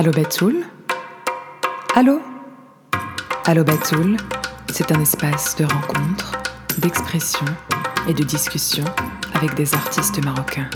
Allô 0.00 0.12
Batoul? 0.12 0.64
Allô? 1.94 2.20
Allô 3.44 3.64
Batoul, 3.64 4.16
c'est 4.72 4.90
un 4.92 5.00
espace 5.02 5.56
de 5.56 5.64
rencontre, 5.64 6.40
d'expression 6.78 7.44
et 8.08 8.14
de 8.14 8.22
discussion 8.22 8.84
avec 9.34 9.54
des 9.56 9.74
artistes 9.74 10.24
marocains. 10.24 10.70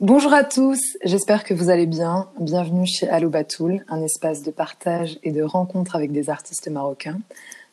Bonjour 0.00 0.32
à 0.32 0.44
tous, 0.44 0.96
j'espère 1.04 1.44
que 1.44 1.52
vous 1.52 1.68
allez 1.68 1.84
bien. 1.84 2.30
Bienvenue 2.40 2.86
chez 2.86 3.06
Allo 3.10 3.28
Batoul, 3.28 3.84
un 3.90 4.02
espace 4.02 4.42
de 4.42 4.50
partage 4.50 5.18
et 5.22 5.30
de 5.30 5.42
rencontre 5.42 5.94
avec 5.94 6.10
des 6.10 6.30
artistes 6.30 6.70
marocains. 6.70 7.20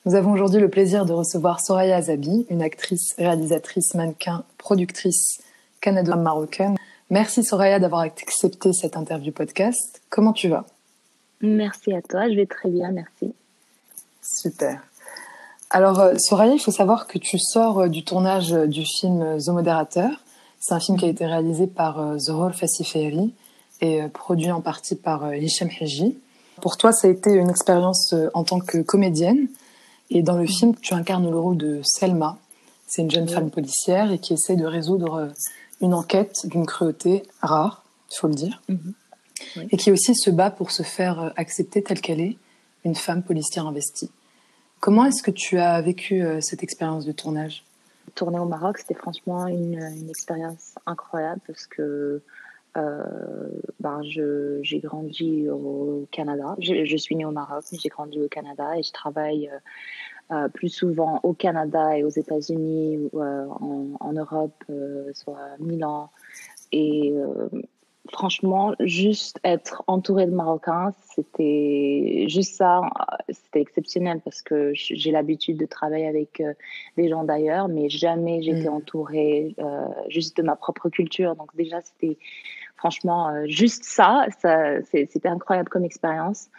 Nous 0.06 0.14
avons 0.14 0.34
aujourd'hui 0.34 0.60
le 0.60 0.70
plaisir 0.70 1.06
de 1.06 1.14
recevoir 1.14 1.62
Soraya 1.62 1.96
Azabi, 1.96 2.46
une 2.50 2.62
actrice, 2.62 3.16
réalisatrice, 3.18 3.96
mannequin, 3.96 4.44
productrice 4.58 5.40
canado-marocaine. 5.80 6.76
Merci 7.10 7.44
Soraya 7.44 7.80
d'avoir 7.80 8.02
accepté 8.02 8.74
cette 8.74 8.98
interview 8.98 9.32
podcast. 9.32 10.02
Comment 10.10 10.34
tu 10.34 10.50
vas? 10.50 10.66
Merci 11.42 11.94
à 11.94 12.02
toi, 12.02 12.30
je 12.30 12.36
vais 12.36 12.46
très 12.46 12.70
bien, 12.70 12.92
merci. 12.92 13.34
Super. 14.22 14.82
Alors 15.70 16.00
euh, 16.00 16.16
Soraya, 16.18 16.54
il 16.54 16.60
faut 16.60 16.72
savoir 16.72 17.08
que 17.08 17.18
tu 17.18 17.38
sors 17.38 17.82
euh, 17.82 17.88
du 17.88 18.04
tournage 18.04 18.52
du 18.52 18.84
film 18.86 19.38
The 19.40 19.50
Modérateur 19.50 20.26
c'est 20.68 20.74
un 20.74 20.80
film 20.80 20.98
qui 20.98 21.06
a 21.06 21.10
été 21.10 21.28
réalisé 21.28 21.68
par 21.68 22.00
euh, 22.00 22.18
Zohor 22.18 22.52
Fassiferi 22.56 23.36
et 23.82 24.02
euh, 24.02 24.08
produit 24.08 24.50
en 24.50 24.62
partie 24.62 24.96
par 24.96 25.26
euh, 25.26 25.36
Hichem 25.36 25.70
Heji. 25.70 26.18
Pour 26.60 26.78
toi, 26.78 26.92
ça 26.92 27.08
a 27.08 27.12
été 27.12 27.34
une 27.34 27.52
expérience 27.52 28.16
en 28.34 28.44
tant 28.44 28.60
que 28.60 28.80
comédienne. 28.80 29.48
Et 30.10 30.24
dans 30.24 30.38
le 30.38 30.48
film, 30.48 30.74
tu 30.82 30.96
incarnes 30.96 31.30
le 31.30 31.38
rôle 31.38 31.58
de 31.58 31.82
Selma. 31.84 32.40
C'est 32.88 33.04
une 33.04 33.12
jeune 33.12 33.30
femme 33.30 33.52
policière 33.52 34.12
et 34.12 34.18
qui 34.18 34.34
essaie 34.34 34.56
de 34.56 34.66
résoudre 34.66 35.30
une 35.82 35.94
enquête 35.94 36.46
d'une 36.46 36.66
cruauté 36.66 37.24
rare, 37.42 37.84
il 38.12 38.18
faut 38.18 38.28
le 38.28 38.36
dire. 38.36 38.62
Mhm. 38.70 38.94
Et 39.72 39.78
qui 39.78 39.92
aussi 39.92 40.16
se 40.16 40.30
bat 40.30 40.50
pour 40.50 40.72
se 40.72 40.84
faire 40.84 41.34
accepter 41.36 41.84
telle 41.84 42.02
qu'elle 42.02 42.22
est, 42.22 42.38
une 42.86 42.96
femme 42.96 43.24
policière 43.24 43.68
investie. 43.68 44.12
Comment 44.80 45.06
est-ce 45.06 45.24
que 45.24 45.32
tu 45.32 45.58
as 45.58 45.82
vécu 45.82 46.24
cette 46.42 46.64
expérience 46.64 47.06
de 47.06 47.12
tournage? 47.12 47.64
Tourner 48.14 48.40
au 48.40 48.46
Maroc, 48.46 48.78
c'était 48.78 48.94
franchement 48.94 49.48
une, 49.48 49.82
une, 49.82 50.10
expérience 50.10 50.76
incroyable 50.86 51.42
parce 51.48 51.66
que 51.66 52.22
euh, 52.78 53.04
ben 53.80 54.02
je, 54.04 54.60
j'ai 54.62 54.80
grandi 54.80 55.50
au 55.50 56.08
Canada. 56.12 56.56
Je, 56.60 56.86
je, 56.86 56.98
suis 56.98 57.16
née 57.16 57.26
au 57.26 57.32
Maroc, 57.32 57.64
mais 57.72 57.80
j'ai 57.82 57.90
grandi 57.90 58.22
au 58.22 58.28
Canada 58.28 58.78
et 58.78 58.84
je 58.84 58.92
travaille 58.92 59.50
euh, 60.32 60.36
euh 60.36 60.50
plus 60.50 60.70
souvent 60.70 61.20
au 61.24 61.34
Canada 61.34 61.98
et 61.98 62.04
aux 62.04 62.10
États-Unis, 62.10 63.10
euh, 63.14 63.46
en, 63.48 63.88
en, 64.00 64.14
Europe, 64.14 64.64
euh, 64.70 65.12
soit 65.14 65.58
Milan. 65.60 66.10
Et 66.72 67.14
franchement, 68.12 68.74
juste 68.80 69.40
être 69.44 69.84
entourée 69.88 70.26
de 70.26 70.32
Marocains, 70.32 70.92
c'était 71.16 72.26
juste 72.28 72.56
ça, 72.56 72.82
c'était 73.30 73.62
exceptionnel 73.62 74.22
parce 74.24 74.42
que 74.42 74.72
j'ai 74.74 75.12
l'habitude 75.12 75.58
de 75.58 75.66
travailler 75.66 76.08
avec 76.08 76.40
euh, 76.40 76.54
des 76.98 77.10
gens 77.10 77.24
d'ailleurs, 77.24 77.68
mais 77.68 77.90
jamais 77.90 78.42
j'étais 78.42 78.70
mm. 78.70 78.74
entourée 78.74 79.56
euh, 79.60 79.88
juste 80.10 80.38
de 80.38 80.44
ma 80.44 80.56
propre 80.56 80.90
culture. 80.90 81.36
Donc 81.36 81.56
déjà, 81.56 81.82
c'était 81.82 82.18
franchement 82.76 83.30
euh, 83.30 83.46
juste 83.48 83.84
ça, 83.84 84.26
ça 84.40 84.82
c'était 84.84 85.30
incroyable 85.30 85.70
comme 85.70 85.86
expérience. 85.86 86.50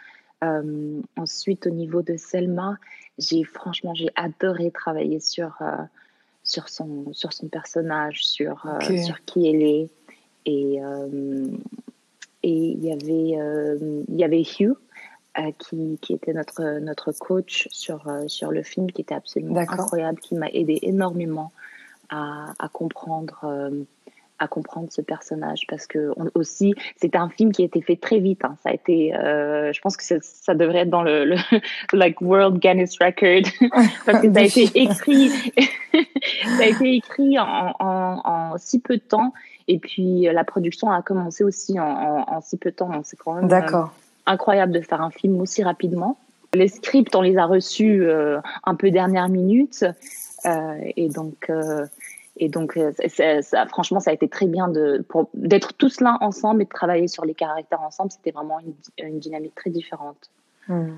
Euh, 0.43 1.01
ensuite, 1.17 1.67
au 1.67 1.71
niveau 1.71 2.01
de 2.01 2.15
Selma, 2.17 2.77
j'ai 3.17 3.43
franchement 3.43 3.93
j'ai 3.95 4.09
adoré 4.15 4.71
travailler 4.71 5.19
sur 5.19 5.57
sur 6.43 6.69
son 6.69 7.11
sur 7.13 7.33
son 7.33 7.47
personnage, 7.47 8.25
sur 8.25 8.65
sur 8.81 9.25
qui 9.25 9.47
elle 9.47 9.63
est. 9.63 9.89
Et 10.47 10.81
euh, 10.81 11.45
et 12.41 12.71
il 12.71 12.83
y 12.83 12.91
avait 12.91 13.37
euh, 13.37 14.03
il 14.07 14.15
y 14.15 14.23
avait 14.23 14.41
Hugh 14.41 14.75
euh, 15.37 15.51
qui, 15.59 15.99
qui, 16.01 16.13
était 16.13 16.33
notre, 16.33 16.79
notre 16.79 17.11
coach 17.11 17.67
sur, 17.69 18.09
sur 18.27 18.51
le 18.51 18.63
film, 18.63 18.89
qui 18.89 19.01
était 19.01 19.13
absolument 19.13 19.59
incroyable, 19.59 20.19
qui 20.19 20.35
m'a 20.35 20.47
aidé 20.49 20.79
énormément 20.81 21.51
à, 22.09 22.53
à 22.57 22.69
comprendre, 22.69 23.45
à 24.39 24.47
comprendre 24.47 24.87
ce 24.91 25.01
personnage. 25.01 25.65
Parce 25.67 25.87
que 25.87 26.11
on, 26.17 26.29
aussi, 26.35 26.73
c'était 26.95 27.17
un 27.17 27.29
film 27.29 27.51
qui 27.51 27.63
a 27.63 27.65
été 27.65 27.81
fait 27.81 27.95
très 27.95 28.19
vite. 28.19 28.43
Hein. 28.43 28.55
Ça 28.63 28.69
a 28.69 28.73
été, 28.73 29.15
euh, 29.15 29.71
je 29.73 29.81
pense 29.81 29.97
que 29.97 30.03
ça 30.21 30.53
devrait 30.53 30.79
être 30.79 30.89
dans 30.89 31.03
le, 31.03 31.25
le 31.25 31.35
like 31.93 32.21
World 32.21 32.59
Guinness 32.59 32.97
Record. 33.01 33.51
parce 34.05 34.21
que 34.21 34.33
ça 34.33 34.39
a 34.39 34.43
été 34.43 34.69
écrit, 34.75 35.29
ça 36.57 36.63
a 36.63 36.65
été 36.65 36.95
écrit 36.95 37.39
en, 37.39 37.73
en, 37.79 38.21
en 38.23 38.57
si 38.57 38.79
peu 38.79 38.97
de 38.97 39.01
temps 39.01 39.33
et 39.67 39.79
puis 39.79 40.27
euh, 40.27 40.33
la 40.33 40.43
production 40.43 40.89
a 40.91 41.01
commencé 41.01 41.43
aussi 41.43 41.79
en, 41.79 42.41
si 42.41 42.57
peu 42.57 42.71
de 42.71 42.75
temps. 42.75 42.89
C'est 43.03 43.17
quand 43.17 43.33
même 43.33 43.51
euh, 43.51 43.81
incroyable 44.25 44.71
de 44.71 44.81
faire 44.81 45.01
un 45.01 45.11
film 45.11 45.39
aussi 45.41 45.63
rapidement. 45.63 46.17
Les 46.53 46.69
scripts, 46.69 47.15
on 47.15 47.21
les 47.21 47.37
a 47.37 47.45
reçus 47.45 48.03
euh, 48.03 48.39
un 48.63 48.75
peu 48.75 48.89
dernière 48.89 49.29
minute. 49.29 49.85
et 50.95 51.09
donc, 51.09 51.51
et 52.37 52.49
donc 52.49 52.79
ça, 53.41 53.65
franchement, 53.67 53.99
ça 53.99 54.11
a 54.11 54.13
été 54.13 54.27
très 54.27 54.47
bien 54.47 54.71
d'être 55.33 55.73
tous 55.73 56.01
là 56.01 56.17
ensemble 56.21 56.61
et 56.61 56.65
de 56.65 56.69
travailler 56.69 57.07
sur 57.07 57.25
les 57.25 57.33
caractères 57.33 57.81
ensemble. 57.81 58.11
C'était 58.11 58.31
vraiment 58.31 58.59
une, 58.97 59.19
dynamique 59.19 59.55
très 59.55 59.69
différente. 59.69 60.29
Hmm. 60.67 60.97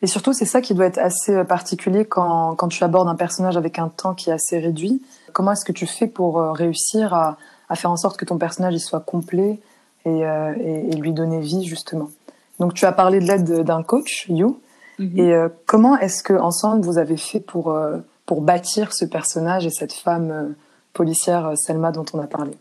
Et 0.00 0.06
surtout, 0.06 0.32
c'est 0.32 0.44
ça 0.44 0.60
qui 0.60 0.74
doit 0.74 0.86
être 0.86 0.98
assez 0.98 1.44
particulier 1.44 2.04
quand, 2.04 2.54
quand 2.54 2.68
tu 2.68 2.84
abordes 2.84 3.08
un 3.08 3.16
personnage 3.16 3.56
avec 3.56 3.78
un 3.78 3.88
temps 3.88 4.14
qui 4.14 4.30
est 4.30 4.32
assez 4.32 4.58
réduit. 4.58 5.02
Comment 5.32 5.52
est-ce 5.52 5.64
que 5.64 5.72
tu 5.72 5.86
fais 5.86 6.06
pour 6.06 6.40
réussir 6.52 7.14
à, 7.14 7.36
à 7.68 7.74
faire 7.74 7.90
en 7.90 7.96
sorte 7.96 8.16
que 8.16 8.24
ton 8.24 8.38
personnage 8.38 8.74
il 8.74 8.80
soit 8.80 9.00
complet 9.00 9.60
et, 10.04 10.24
euh, 10.24 10.54
et, 10.58 10.90
et, 10.90 10.96
lui 10.96 11.12
donner 11.12 11.40
vie 11.40 11.64
justement? 11.64 12.10
Donc 12.58 12.74
tu 12.74 12.84
as 12.84 12.92
parlé 12.92 13.20
de 13.20 13.26
l'aide 13.26 13.62
d'un 13.62 13.82
coach, 13.82 14.26
You. 14.28 14.60
Mhm. 14.98 15.18
Et 15.18 15.34
euh, 15.34 15.48
comment 15.66 15.98
est-ce 15.98 16.22
que 16.22 16.34
ensemble 16.34 16.84
vous 16.84 16.98
avez 16.98 17.16
fait 17.16 17.40
pour 17.40 17.70
euh, 17.70 17.98
pour 18.26 18.42
bâtir 18.42 18.92
ce 18.92 19.04
personnage 19.04 19.64
et 19.64 19.70
cette 19.70 19.92
femme 19.92 20.30
euh, 20.30 20.48
policière 20.92 21.56
Selma 21.56 21.92
dont 21.92 22.04
on 22.12 22.20
a 22.20 22.26
parlé. 22.26 22.52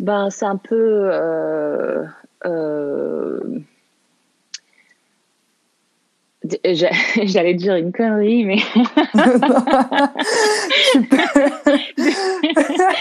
Ben 0.00 0.28
c'est 0.30 0.46
un 0.46 0.56
peu 0.56 1.10
J'allais 7.24 7.54
dire 7.54 7.76
une 7.76 7.92
connerie, 7.92 8.44
mais 8.44 8.58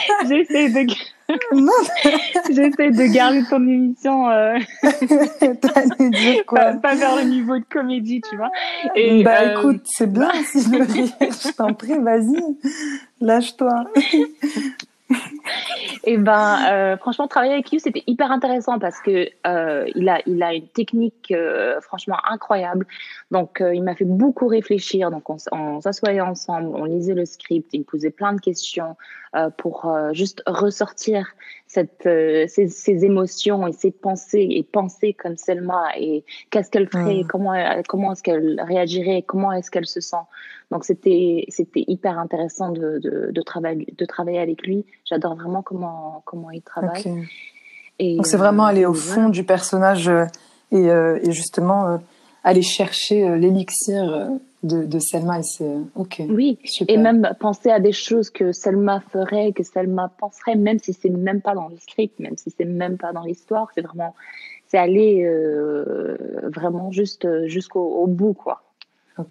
j'essaie 0.28 0.70
de 0.70 0.94
j'essaie 2.50 2.92
de 2.92 3.14
garder 3.14 3.44
ton 3.50 3.66
émission 3.68 4.30
euh... 4.30 4.58
quoi 6.48 6.74
pas, 6.74 6.96
vers 6.96 7.16
le 7.16 7.24
niveau 7.24 7.58
de 7.58 7.64
comédie, 7.70 8.22
tu 8.30 8.36
vois. 8.36 8.50
Et, 8.96 9.24
bah 9.24 9.42
euh, 9.42 9.60
écoute, 9.60 9.82
c'est 9.86 10.12
bien 10.12 10.32
si 10.46 10.64
je 10.64 10.70
le 10.70 10.86
dis. 10.86 11.14
je 11.22 11.52
t'en 11.54 11.74
prie, 11.74 11.98
vas-y, 11.98 12.44
lâche-toi. 13.22 13.86
Et 16.06 16.18
ben, 16.18 16.66
euh, 16.70 16.98
franchement, 16.98 17.28
travailler 17.28 17.54
avec 17.54 17.72
lui, 17.72 17.80
c'était 17.80 18.04
hyper 18.08 18.32
intéressant 18.32 18.80
parce 18.80 19.00
que 19.00 19.30
euh, 19.48 19.86
il 19.96 20.10
a, 20.10 20.22
il 20.26 20.42
a 20.44 20.54
une 20.54 20.68
technique 20.68 21.32
euh, 21.32 21.80
franchement 21.82 22.18
incroyable. 22.30 22.86
Donc, 23.32 23.64
il 23.74 23.84
m'a 23.84 23.96
fait 23.96 24.06
beaucoup 24.06 24.48
réfléchir. 24.48 25.12
Donc, 25.12 25.30
on, 25.30 25.38
on 25.52 25.82
s'assoyait 25.82 26.22
ensemble, 26.22 26.76
on 26.76 26.86
lisait 26.86 27.14
le 27.14 27.26
script, 27.26 27.70
il 27.74 27.80
me 27.80 27.86
posait 27.86 28.12
plein 28.12 28.34
de 28.34 28.42
questions 28.42 28.96
pour 29.58 29.92
juste 30.12 30.44
ressortir 30.46 31.26
cette, 31.74 32.04
ces, 32.50 32.68
ces, 32.68 33.06
émotions 33.06 33.68
et 33.68 33.74
ces 33.74 33.92
pensées 33.92 34.48
et 34.52 34.64
penser 34.64 35.14
comme 35.14 35.38
Selma 35.38 35.86
et 35.98 36.24
qu'est-ce 36.50 36.70
qu'elle 36.70 36.88
ferait, 36.88 37.24
mmh. 37.24 37.28
comment, 37.28 37.54
comment 37.88 38.14
est-ce 38.14 38.24
qu'elle 38.24 38.62
réagirait, 38.66 39.24
comment 39.26 39.52
est-ce 39.52 39.72
qu'elle 39.72 39.88
se 39.88 40.00
sent. 40.00 40.26
Donc, 40.72 40.86
c'était, 40.86 41.46
c'était 41.50 41.84
hyper 41.88 42.18
intéressant 42.18 42.72
de, 42.72 43.00
de, 43.00 43.32
de, 43.32 43.42
travailler, 43.42 43.94
de 43.96 44.06
travailler 44.06 44.40
avec 44.40 44.66
lui. 44.66 44.86
J'adore 45.06 45.36
vraiment 45.36 45.62
comment 45.62 46.24
comment, 46.26 46.52
il 46.52 46.62
travaille. 46.62 47.28
Et, 48.00 48.16
Donc 48.16 48.26
c'est 48.26 48.38
vraiment 48.38 48.66
aller 48.66 48.86
au 48.86 48.94
fond 48.94 49.30
du 49.30 49.44
personnage 49.44 50.10
euh, 50.10 50.26
et, 50.72 50.90
euh, 50.90 51.20
et 51.22 51.32
justement 51.32 51.88
euh, 51.88 51.98
aller 52.44 52.62
chercher 52.62 53.38
l'élixir 53.38 54.30
de, 54.64 54.86
de, 54.86 55.00
Selma 55.00 55.40
et 55.40 55.44
c'est 55.44 55.76
ok. 55.96 56.24
Oui, 56.30 56.58
et 56.88 56.98
même 56.98 57.30
penser 57.40 57.70
à 57.70 57.80
des 57.80 57.92
choses 57.92 58.30
que 58.30 58.52
Selma 58.52 59.00
ferait, 59.00 59.54
que 59.54 59.64
Selma 59.64 60.12
penserait, 60.18 60.56
même 60.56 60.80
si 60.80 60.94
c'est 60.94 61.10
même 61.10 61.42
pas 61.42 61.56
dans 61.56 61.70
le 61.70 61.78
script, 61.78 62.20
même 62.20 62.38
si 62.38 62.54
c'est 62.58 62.66
même 62.66 62.98
pas 62.98 63.14
dans 63.14 63.24
l'histoire, 63.24 63.70
c'est 63.76 63.82
vraiment 63.82 64.14
c'est 64.68 64.78
aller 64.78 65.26
vraiment 66.44 66.92
juste 66.92 67.28
jusqu'au 67.48 68.08
bout 68.08 68.34
quoi 68.34 68.64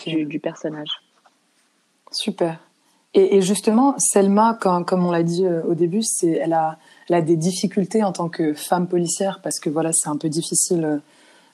du, 0.06 0.24
du, 0.24 0.40
personnage. 0.40 1.02
Super. 2.10 2.58
Et, 3.14 3.36
et 3.36 3.42
justement, 3.42 3.94
Selma, 3.98 4.56
comme, 4.60 4.84
comme 4.84 5.04
on 5.04 5.10
l'a 5.10 5.22
dit 5.22 5.44
euh, 5.44 5.62
au 5.64 5.74
début, 5.74 6.02
c'est, 6.02 6.30
elle 6.30 6.54
a, 6.54 6.78
elle 7.08 7.16
a 7.16 7.22
des 7.22 7.36
difficultés 7.36 8.02
en 8.02 8.12
tant 8.12 8.28
que 8.28 8.54
femme 8.54 8.88
policière 8.88 9.40
parce 9.42 9.60
que 9.60 9.68
voilà, 9.68 9.92
c'est 9.92 10.08
un 10.08 10.16
peu 10.16 10.28
difficile 10.28 10.84
euh, 10.84 10.98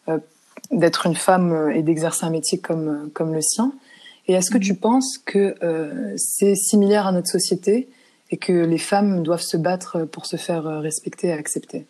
euh 0.09 0.19
d'être 0.71 1.07
une 1.07 1.15
femme 1.15 1.53
euh, 1.53 1.75
et 1.75 1.83
d'exercer 1.83 2.25
un 2.25 2.31
métier 2.31 2.59
comme, 2.59 3.11
comme 3.13 3.35
le 3.35 3.41
sien. 3.41 3.73
Et 4.27 4.35
est-ce 4.35 4.51
que 4.51 4.59
tu 4.59 4.75
mm-hmm. 4.75 4.81
penses 4.81 5.19
que 5.19 5.55
euh, 5.63 6.15
c'est 6.17 6.55
similaire 6.55 7.07
à 7.07 7.13
notre 7.13 7.29
société 7.29 7.89
et 8.31 8.37
que 8.37 8.53
les 8.53 8.79
femmes 8.79 9.23
doivent 9.23 9.41
se 9.41 9.57
battre 9.57 10.05
pour 10.05 10.27
se 10.27 10.37
faire 10.37 10.65
respecter 10.65 11.29
et 11.29 11.33
accepter? 11.33 11.87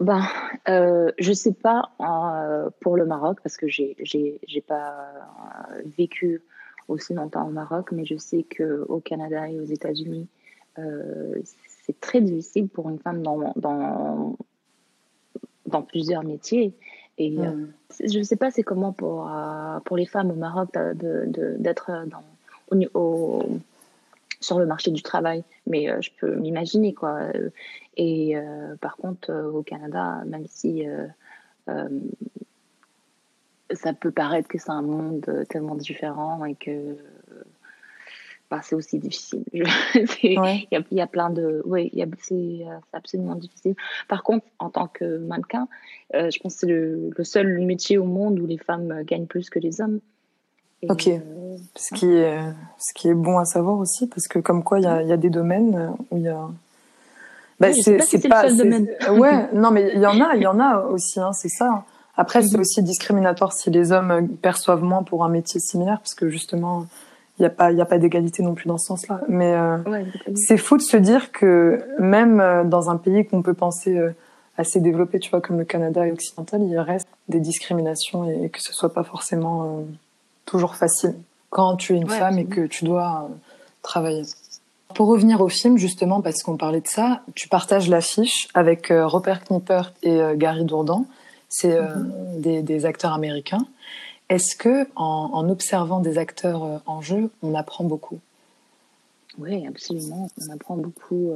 Ben, 0.00 0.22
euh, 0.70 1.12
je 1.18 1.32
sais 1.34 1.52
pas 1.52 1.90
euh, 2.00 2.70
pour 2.80 2.96
le 2.96 3.04
Maroc 3.04 3.40
parce 3.42 3.58
que 3.58 3.68
j'ai 3.68 3.94
j'ai 4.00 4.60
pas 4.62 4.94
euh, 5.76 5.82
vécu 5.98 6.40
aussi 6.88 7.12
longtemps 7.12 7.46
au 7.46 7.50
Maroc, 7.50 7.92
mais 7.92 8.06
je 8.06 8.16
sais 8.16 8.44
que 8.44 8.86
au 8.88 9.00
Canada 9.00 9.46
et 9.50 9.60
aux 9.60 9.64
États-Unis, 9.64 10.26
euh, 10.78 11.34
c'est 11.84 12.00
très 12.00 12.22
difficile 12.22 12.68
pour 12.68 12.88
une 12.88 12.98
femme 12.98 13.22
dans 13.22 13.52
dans 13.56 14.36
dans 15.66 15.82
plusieurs 15.82 16.24
métiers. 16.24 16.72
Et 17.22 17.30
hmm. 17.30 17.70
je 18.02 18.18
ne 18.18 18.22
sais 18.24 18.36
pas 18.36 18.50
c'est 18.50 18.62
comment 18.62 18.92
pour 18.92 19.30
pour 19.84 19.96
les 19.96 20.06
femmes 20.06 20.30
au 20.30 20.34
Maroc 20.34 20.70
d'être 20.72 21.90
dans 22.06 22.22
au, 22.70 22.98
au 22.98 23.60
sur 24.40 24.58
le 24.58 24.66
marché 24.66 24.90
du 24.90 25.02
travail, 25.02 25.44
mais 25.66 25.90
euh, 25.90 26.00
je 26.00 26.10
peux 26.18 26.34
m'imaginer 26.34 26.94
quoi. 26.94 27.20
Et 27.96 28.36
euh, 28.36 28.74
par 28.80 28.96
contre, 28.96 29.30
euh, 29.30 29.50
au 29.50 29.62
Canada, 29.62 30.22
même 30.26 30.46
si 30.48 30.84
ça 33.72 33.92
peut 33.92 34.10
paraître 34.10 34.48
que 34.48 34.58
c'est 34.58 34.70
un 34.70 34.82
monde 34.82 35.44
tellement 35.48 35.76
différent 35.76 36.44
et 36.44 36.56
que 36.56 36.96
bah, 38.50 38.60
c'est 38.62 38.74
aussi 38.74 38.98
difficile. 38.98 39.44
Il 39.52 40.64
y, 40.72 40.94
y, 40.94 41.00
a 41.00 41.06
plein 41.06 41.30
de. 41.30 41.62
Oui, 41.64 41.92
c'est 42.20 42.66
absolument 42.92 43.36
difficile. 43.36 43.74
Par 44.08 44.22
contre, 44.22 44.44
en 44.58 44.70
tant 44.70 44.88
que 44.88 45.18
mannequin, 45.18 45.68
je 46.12 46.38
pense 46.40 46.54
que 46.54 46.60
c'est 46.60 46.66
le, 46.66 47.10
le, 47.16 47.24
seul 47.24 47.60
métier 47.60 47.98
au 47.98 48.04
monde 48.04 48.40
où 48.40 48.46
les 48.46 48.58
femmes 48.58 49.02
gagnent 49.04 49.26
plus 49.26 49.50
que 49.50 49.58
les 49.58 49.80
hommes 49.80 50.00
ok. 50.88 51.08
Euh, 51.08 51.56
ce 51.76 51.94
qui 51.94 52.06
est 52.06 52.38
ce 52.78 52.94
qui 52.94 53.08
est 53.08 53.14
bon 53.14 53.38
à 53.38 53.44
savoir 53.44 53.78
aussi 53.78 54.06
parce 54.06 54.28
que 54.28 54.38
comme 54.38 54.62
quoi 54.62 54.78
il 54.78 54.84
y 54.84 54.86
a, 54.86 55.02
y 55.02 55.12
a, 55.12 55.16
des 55.16 55.30
domaines 55.30 55.94
où 56.10 56.16
il 56.16 56.22
y 56.22 56.28
a 56.28 56.48
bah, 57.58 57.68
c'est 57.74 58.28
pas, 58.28 58.44
le 58.44 58.56
seul 58.56 58.70
domaine. 58.70 58.88
ouais 59.10 59.52
non 59.52 59.70
mais 59.70 59.92
il 59.94 60.00
y 60.00 60.06
en 60.06 60.20
a 60.20 60.34
il 60.34 60.42
y 60.42 60.46
en 60.46 60.58
a 60.58 60.78
aussi 60.84 61.20
hein, 61.20 61.32
c'est 61.32 61.50
ça 61.50 61.84
après 62.16 62.42
c'est 62.42 62.54
mhm. 62.54 62.60
aussi 62.60 62.82
discriminatoire 62.82 63.52
si 63.52 63.70
les 63.70 63.92
hommes 63.92 64.28
perçoivent 64.40 64.82
moins 64.82 65.02
pour 65.02 65.24
un 65.24 65.28
métier 65.28 65.60
similaire 65.60 65.98
parce 65.98 66.14
que 66.14 66.28
justement 66.30 66.86
il 67.40 67.42
n'y 67.42 67.46
a 67.46 67.50
pas 67.50 67.72
il 67.72 67.78
y 67.78 67.80
a 67.80 67.86
pas 67.86 67.98
d'égalité 67.98 68.42
non 68.42 68.54
plus 68.54 68.68
dans 68.68 68.78
ce 68.78 68.86
sens-là 68.86 69.20
mais 69.28 69.54
euh, 69.54 69.78
c'est 70.36 70.58
fou 70.58 70.76
de 70.76 70.82
se 70.82 70.96
dire 70.96 71.32
que 71.32 71.80
même 71.98 72.40
euh, 72.40 72.62
dans 72.64 72.90
un 72.90 72.96
pays 72.96 73.26
qu'on 73.26 73.42
peut 73.42 73.54
penser 73.54 73.98
assez 74.56 74.80
développé 74.80 75.18
tu 75.18 75.30
vois 75.30 75.40
comme 75.40 75.58
le 75.58 75.64
Canada 75.64 76.06
et 76.06 76.12
occidental 76.12 76.62
il 76.62 76.78
reste 76.78 77.08
des 77.28 77.40
discriminations 77.40 78.30
et, 78.30 78.48
que 78.50 78.62
ce 78.62 78.72
soit 78.72 78.92
pas 78.92 79.04
forcément 79.04 79.84
toujours 80.44 80.76
facile 80.76 81.14
quand 81.50 81.76
tu 81.76 81.94
es 81.94 81.96
une 81.96 82.08
femme 82.08 82.38
et 82.38 82.46
que 82.46 82.66
tu 82.66 82.84
dois 82.84 83.28
euh, 83.28 83.34
travailler. 83.82 84.22
Pour 84.94 85.08
revenir 85.08 85.40
au 85.40 85.48
film, 85.48 85.76
justement, 85.76 86.20
parce 86.20 86.42
qu'on 86.42 86.56
parlait 86.56 86.80
de 86.80 86.88
ça, 86.88 87.22
tu 87.34 87.48
partages 87.48 87.88
l'affiche 87.88 88.48
avec 88.54 88.90
euh, 88.90 89.06
Robert 89.06 89.44
Knipper 89.44 89.82
et 90.02 90.20
euh, 90.20 90.34
Gary 90.36 90.64
Dourdan. 90.64 91.04
C'est 91.48 91.80
mhm. 91.80 92.40
des, 92.40 92.62
des, 92.62 92.86
acteurs 92.86 93.12
américains. 93.12 93.66
Est-ce 94.30 94.56
que, 94.56 94.86
en, 94.96 95.30
en, 95.32 95.48
observant 95.50 96.00
des 96.00 96.16
acteurs 96.16 96.80
en 96.86 97.02
jeu, 97.02 97.30
on 97.42 97.54
apprend 97.54 97.84
beaucoup? 97.84 98.18
Oui, 99.38 99.66
absolument. 99.66 100.30
On 100.40 100.52
apprend 100.52 100.76
beaucoup. 100.76 101.32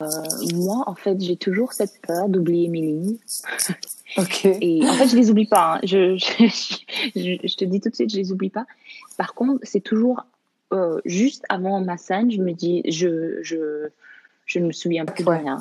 moi, 0.00 0.82
en 0.86 0.94
fait, 0.96 1.20
j'ai 1.20 1.36
toujours 1.36 1.72
cette 1.72 2.00
peur 2.02 2.28
d'oublier 2.28 2.68
mes 2.68 2.80
lignes. 2.80 3.18
Ok. 4.18 4.44
Et 4.44 4.80
en 4.86 4.92
fait, 4.94 5.08
je 5.08 5.16
les 5.16 5.30
oublie 5.30 5.46
pas. 5.46 5.74
Hein. 5.74 5.80
Je, 5.84 6.16
je, 6.16 6.46
je, 7.14 7.56
te 7.56 7.64
dis 7.64 7.80
tout 7.80 7.88
de 7.88 7.94
suite, 7.94 8.10
je 8.10 8.16
les 8.16 8.32
oublie 8.32 8.50
pas. 8.50 8.66
Par 9.16 9.34
contre, 9.34 9.60
c'est 9.62 9.80
toujours 9.80 10.24
euh, 10.72 11.00
juste 11.04 11.44
avant 11.48 11.80
ma 11.80 11.96
scène, 11.96 12.30
je 12.30 12.40
me 12.40 12.52
dis, 12.52 12.82
je, 12.90 13.42
je, 13.42 13.88
je 14.46 14.58
ne 14.58 14.66
me 14.66 14.72
souviens 14.72 15.04
plus 15.04 15.24
de 15.24 15.30
rien. 15.30 15.58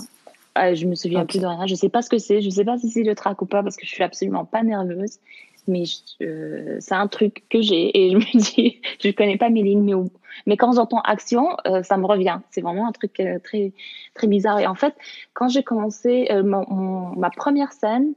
Euh, 0.58 0.76
je 0.76 0.86
me 0.86 0.96
souviens 0.96 1.26
plus 1.26 1.40
de 1.40 1.46
rien. 1.46 1.66
Je 1.66 1.76
sais 1.76 1.90
pas 1.90 2.02
ce 2.02 2.10
que 2.10 2.18
c'est. 2.18 2.42
Je 2.42 2.50
sais 2.50 2.66
pas 2.66 2.78
si 2.78 2.90
c'est 2.90 3.04
le 3.04 3.16
trac 3.16 3.42
ou 3.42 3.46
pas 3.46 3.64
parce 3.64 3.78
que 3.78 3.86
je 3.86 3.92
suis 3.92 4.04
absolument 4.04 4.46
pas 4.46 4.64
nerveuse. 4.64 5.20
Mais 5.68 5.84
euh, 6.22 6.78
c'est 6.80 6.96
un 6.96 7.08
truc 7.08 7.44
que 7.50 7.62
j'ai 7.62 8.06
et 8.06 8.12
je 8.12 8.18
me 8.18 8.40
dis, 8.56 8.82
je 9.00 9.12
connais 9.12 9.38
pas 9.38 9.50
mes 9.50 9.64
lignes, 9.64 9.84
mais, 9.84 10.10
mais 10.46 10.58
quand 10.58 10.74
j'entends 10.74 11.02
action, 11.02 11.56
euh, 11.68 11.84
ça 11.84 11.98
me 11.98 12.06
revient. 12.06 12.40
C'est 12.50 12.62
vraiment 12.62 12.88
un 12.88 12.92
truc 12.92 13.20
euh, 13.20 13.40
très 13.40 13.74
très 14.14 14.28
bizarre. 14.28 14.60
Et 14.60 14.68
en 14.68 14.76
fait, 14.76 14.96
quand 15.34 15.48
j'ai 15.48 15.64
commencé 15.64 16.30
ma 16.44 17.30
première 17.30 17.72
scène, 17.72 18.14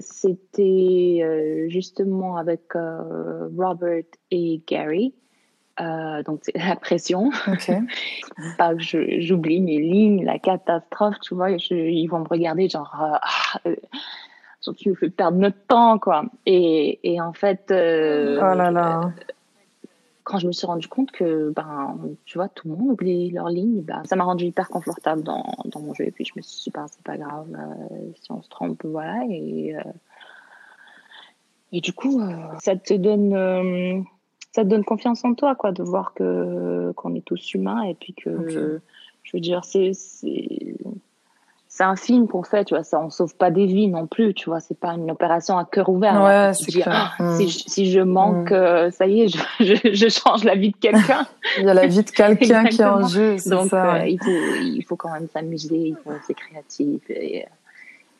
c'était 0.00 1.66
justement 1.68 2.36
avec 2.36 2.72
Robert 2.74 4.04
et 4.30 4.62
Gary. 4.66 5.12
donc 5.78 6.40
c'est 6.42 6.56
la 6.56 6.76
pression. 6.76 7.30
Pas 8.58 8.74
que 8.74 9.20
j'oublie 9.20 9.60
mes 9.60 9.78
lignes, 9.78 10.24
la 10.24 10.38
catastrophe, 10.38 11.16
tu 11.20 11.34
vois. 11.34 11.50
ils 11.50 12.06
vont 12.06 12.20
me 12.20 12.28
regarder 12.28 12.68
genre, 12.68 12.94
ah, 12.94 13.60
tu 14.76 14.88
nous 14.88 14.94
fais 14.94 15.10
perdre 15.10 15.38
notre 15.38 15.60
temps, 15.66 15.98
quoi. 15.98 16.24
Et, 16.46 17.00
et 17.02 17.20
en 17.20 17.32
fait, 17.32 17.64
oh 17.70 17.74
là 17.74 18.70
là 18.70 19.12
quand 20.24 20.38
je 20.38 20.46
me 20.46 20.52
suis 20.52 20.66
rendu 20.66 20.88
compte 20.88 21.10
que, 21.10 21.50
ben, 21.50 21.98
tu 22.24 22.38
vois, 22.38 22.48
tout 22.48 22.68
le 22.68 22.76
monde 22.76 22.90
oublie 22.92 23.30
leur 23.30 23.48
ligne, 23.48 23.82
ben, 23.82 24.02
ça 24.04 24.16
m'a 24.16 24.24
rendu 24.24 24.46
hyper 24.46 24.68
confortable 24.68 25.22
dans, 25.22 25.44
dans 25.64 25.80
mon 25.80 25.94
jeu. 25.94 26.04
Et 26.06 26.10
puis 26.10 26.24
je 26.24 26.32
me 26.36 26.42
suis 26.42 26.62
dit, 26.64 26.70
ben, 26.70 26.86
c'est 26.88 27.02
pas 27.02 27.16
grave, 27.16 27.48
euh, 27.54 28.12
si 28.20 28.30
on 28.30 28.42
se 28.42 28.48
trompe, 28.48 28.84
voilà. 28.84 29.24
Et, 29.28 29.76
euh, 29.76 29.80
et 31.72 31.80
du 31.80 31.92
coup, 31.92 32.20
euh, 32.20 32.36
ça 32.60 32.76
te 32.76 32.94
donne, 32.94 34.04
ça 34.52 34.62
te 34.62 34.68
donne 34.68 34.84
confiance 34.84 35.24
en 35.24 35.34
toi, 35.34 35.54
quoi, 35.54 35.72
de 35.72 35.82
voir 35.82 36.14
que 36.14 36.92
qu'on 36.92 37.14
est 37.14 37.24
tous 37.24 37.54
humains 37.54 37.82
et 37.82 37.94
puis 37.94 38.14
que, 38.14 38.80
je 39.24 39.36
veux 39.36 39.40
dire, 39.40 39.64
c'est 39.64 39.92
c'est 41.74 41.84
un 41.84 41.96
film 41.96 42.28
qu'on 42.28 42.42
fait, 42.42 42.66
tu 42.66 42.74
vois, 42.74 42.84
ça, 42.84 43.00
on 43.00 43.08
sauve 43.08 43.34
pas 43.34 43.50
des 43.50 43.64
vies 43.64 43.88
non 43.88 44.06
plus, 44.06 44.34
tu 44.34 44.50
vois, 44.50 44.60
c'est 44.60 44.78
pas 44.78 44.92
une 44.92 45.10
opération 45.10 45.56
à 45.56 45.64
cœur 45.64 45.88
ouvert. 45.88 46.22
Ouais, 46.22 46.52
c'est 46.52 46.82
ah, 46.84 47.12
mm. 47.18 47.38
si, 47.38 47.48
si, 47.48 47.90
je 47.90 48.00
manque, 48.00 48.50
mm. 48.50 48.54
euh, 48.54 48.90
ça 48.90 49.06
y 49.06 49.22
est, 49.22 49.28
je, 49.28 49.38
je, 49.64 49.94
je, 49.94 50.08
change 50.10 50.44
la 50.44 50.54
vie 50.54 50.72
de 50.72 50.76
quelqu'un. 50.76 51.26
il 51.56 51.64
y 51.64 51.70
a 51.70 51.72
la 51.72 51.86
vie 51.86 52.02
de 52.04 52.10
quelqu'un 52.10 52.64
qui 52.66 52.82
est 52.82 52.84
en 52.84 53.08
jeu, 53.08 53.36
Donc, 53.46 53.70
ça. 53.70 53.94
Euh, 53.94 54.06
il, 54.06 54.22
faut, 54.22 54.30
il 54.60 54.84
faut 54.86 54.96
quand 54.96 55.14
même 55.14 55.28
s'amuser, 55.32 55.78
il 55.78 55.96
faut 56.04 56.12
être 56.12 56.36
créatif. 56.36 57.00
Et, 57.08 57.46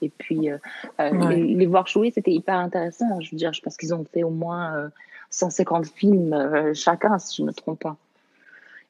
et 0.00 0.08
puis, 0.08 0.50
euh, 0.50 0.56
euh 1.00 1.28
les, 1.28 1.66
voir 1.66 1.86
jouer, 1.86 2.10
c'était 2.10 2.32
hyper 2.32 2.56
intéressant. 2.56 3.20
Je 3.20 3.32
veux 3.32 3.36
dire, 3.36 3.52
je 3.52 3.60
pense 3.60 3.76
qu'ils 3.76 3.92
ont 3.92 4.06
fait 4.14 4.22
au 4.22 4.30
moins 4.30 4.90
150 5.28 5.88
films 5.88 6.72
chacun, 6.72 7.18
si 7.18 7.36
je 7.36 7.42
ne 7.42 7.48
me 7.48 7.52
trompe 7.52 7.80
pas. 7.80 7.96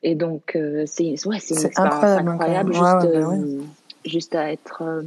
Et 0.05 0.15
donc, 0.15 0.57
c'est 0.87 1.27
ouais, 1.27 1.41
c'est 1.41 1.57
une 1.57 1.67
expérience 1.67 1.95
incroyable, 1.95 2.31
incroyable 2.31 2.73
juste, 2.73 3.13
bah 3.13 3.65
juste 4.05 4.35
à 4.35 4.53
être 4.53 4.83
euh, 4.83 5.03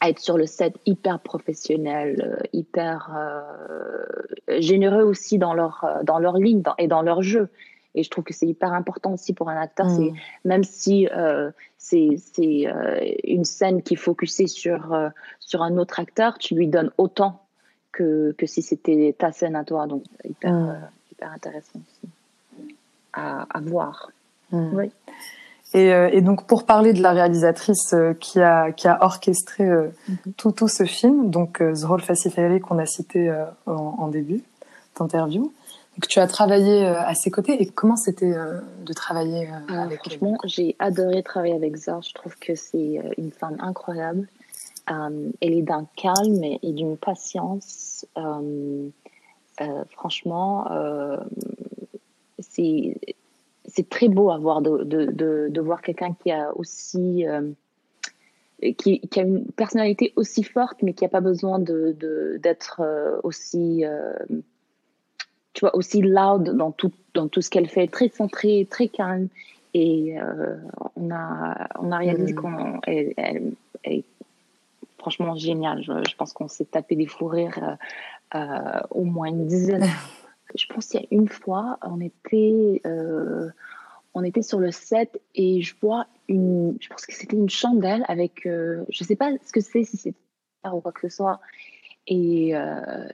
à 0.00 0.08
être 0.08 0.18
sur 0.18 0.38
le 0.38 0.46
set 0.46 0.74
hyper 0.86 1.20
professionnel, 1.20 2.38
euh, 2.40 2.46
hyper 2.54 3.14
euh, 3.16 4.60
généreux 4.60 5.02
aussi 5.02 5.38
dans 5.38 5.54
leur 5.54 6.00
dans 6.04 6.18
leur 6.18 6.38
ligne 6.38 6.62
et 6.78 6.86
dans 6.86 7.02
leur 7.02 7.22
jeu. 7.22 7.48
Et 7.94 8.04
je 8.04 8.10
trouve 8.10 8.24
que 8.24 8.32
c'est 8.32 8.46
hyper 8.46 8.72
important 8.72 9.12
aussi 9.12 9.32
pour 9.34 9.50
un 9.50 9.60
acteur. 9.60 9.86
Mm. 9.86 9.96
C'est 9.96 10.12
même 10.44 10.64
si 10.64 11.08
c'est 11.76 12.08
c'est 12.16 12.66
une 13.24 13.44
scène 13.44 13.82
qui 13.82 13.94
est 13.94 13.98
focusée 13.98 14.46
sur 14.46 14.96
sur 15.40 15.62
un 15.62 15.76
autre 15.76 15.98
acteur, 15.98 16.38
tu 16.38 16.54
lui 16.54 16.68
donnes 16.68 16.92
autant 16.98 17.44
que 17.90 18.32
que 18.38 18.46
si 18.46 18.62
c'était 18.62 19.14
ta 19.18 19.32
scène 19.32 19.56
à 19.56 19.64
toi. 19.64 19.86
Donc 19.88 20.04
hyper 20.24 20.52
mm. 20.52 20.88
hyper 21.12 21.32
intéressant 21.32 21.80
aussi 21.80 22.12
à, 23.12 23.42
à 23.50 23.60
voir. 23.60 24.12
Mm. 24.52 24.74
Oui. 24.74 24.90
Et, 25.72 25.92
euh, 25.92 26.10
et, 26.12 26.20
donc 26.20 26.46
pour 26.46 26.66
parler 26.66 26.92
de 26.92 27.00
la 27.00 27.12
réalisatrice 27.12 27.92
euh, 27.92 28.12
qui 28.14 28.40
a 28.40 28.72
qui 28.72 28.88
a 28.88 29.04
orchestré 29.04 29.64
euh, 29.64 29.88
mhm. 30.08 30.32
tout 30.36 30.50
tout 30.50 30.66
ce 30.66 30.84
film, 30.84 31.30
donc 31.30 31.62
Zrol 31.74 32.00
Fassiferi 32.00 32.60
qu'on 32.60 32.78
a 32.78 32.86
cité 32.86 33.32
en, 33.66 33.72
en, 33.98 34.08
début 34.08 34.42
d'interview. 34.98 35.52
Donc 35.96 36.08
tu 36.08 36.18
as 36.18 36.26
travaillé 36.26 36.86
à 36.86 37.14
ses 37.14 37.30
côtés 37.30 37.62
et 37.62 37.66
comment 37.66 37.96
c'était 37.96 38.32
de 38.32 38.92
travailler 38.92 39.48
avec 39.68 40.00
Franchement, 40.00 40.38
j'ai 40.44 40.74
adoré 40.78 41.22
travailler 41.22 41.54
avec 41.54 41.76
Zor. 41.76 42.02
Je 42.02 42.14
trouve 42.14 42.36
que 42.38 42.54
c'est 42.54 43.00
une 43.18 43.30
femme 43.32 43.56
incroyable. 43.60 44.28
elle 44.88 45.32
est 45.40 45.62
d'un 45.62 45.86
calme 45.96 46.42
et 46.42 46.72
d'une 46.72 46.96
patience. 46.96 48.06
franchement, 49.90 50.66
c'est 52.38 52.96
c'est 53.72 53.88
très 53.88 54.08
beau 54.08 54.30
à 54.30 54.38
voir 54.38 54.60
de, 54.60 54.84
de, 54.84 55.48
de, 55.48 55.60
voir 55.60 55.82
quelqu'un 55.82 56.14
qui 56.14 56.30
a 56.30 56.56
aussi 56.56 57.26
euh, 57.26 57.50
qui, 58.78 59.00
qui, 59.00 59.20
a 59.20 59.22
une 59.22 59.44
personnalité 59.46 60.12
aussi 60.16 60.42
forte, 60.42 60.82
mais 60.82 60.92
qui 60.92 61.04
n'a 61.04 61.08
pas 61.08 61.20
besoin 61.20 61.58
de 61.58 61.96
d'être 62.42 62.80
euh, 62.80 63.18
aussi 63.22 63.84
euh, 63.84 64.14
tu 65.52 65.60
vois 65.60 65.74
aussi 65.76 66.02
loud 66.02 66.56
dans 66.56 66.70
tout 66.70 66.92
dans 67.14 67.28
tout 67.28 67.42
ce 67.42 67.50
qu'elle 67.50 67.68
fait, 67.68 67.86
très 67.86 68.08
centrée, 68.08 68.66
très 68.70 68.88
calme. 68.88 69.28
Et 69.72 70.16
on 70.96 71.10
a 71.12 71.68
on 71.78 71.92
a 71.92 71.98
réalisé 71.98 72.32
mm. 72.32 72.36
qu'on 72.36 72.80
elle, 72.86 73.52
est 73.84 74.04
franchement 74.98 75.36
géniale. 75.36 75.82
Je, 75.82 75.92
je 76.08 76.16
pense 76.16 76.32
qu'on 76.32 76.48
s'est 76.48 76.64
tapé 76.64 76.96
des 76.96 77.06
fous 77.06 77.28
rires 77.28 77.76
au 78.90 79.04
moins 79.04 79.28
une 79.28 79.46
dizaine 79.46 79.86
je 80.56 80.66
pense 80.66 80.86
qu'il 80.86 81.00
y 81.00 81.04
a 81.04 81.06
une 81.10 81.28
fois, 81.28 81.78
on 81.82 82.00
était 82.00 82.80
euh, 82.86 83.50
on 84.14 84.24
était 84.24 84.42
sur 84.42 84.58
le 84.58 84.70
set 84.70 85.20
et 85.34 85.62
je 85.62 85.74
vois 85.80 86.06
une, 86.28 86.76
je 86.80 86.88
pense 86.88 87.06
que 87.06 87.14
c'était 87.14 87.36
une 87.36 87.50
chandelle 87.50 88.04
avec, 88.08 88.46
euh, 88.46 88.84
je 88.88 89.04
sais 89.04 89.16
pas 89.16 89.30
ce 89.44 89.52
que 89.52 89.60
c'est, 89.60 89.84
si 89.84 89.96
c'est 89.96 90.14
ou 90.72 90.80
quoi 90.80 90.92
que 90.92 91.08
ce 91.08 91.16
soit. 91.16 91.40
Et 92.06 92.54
euh, 92.54 93.08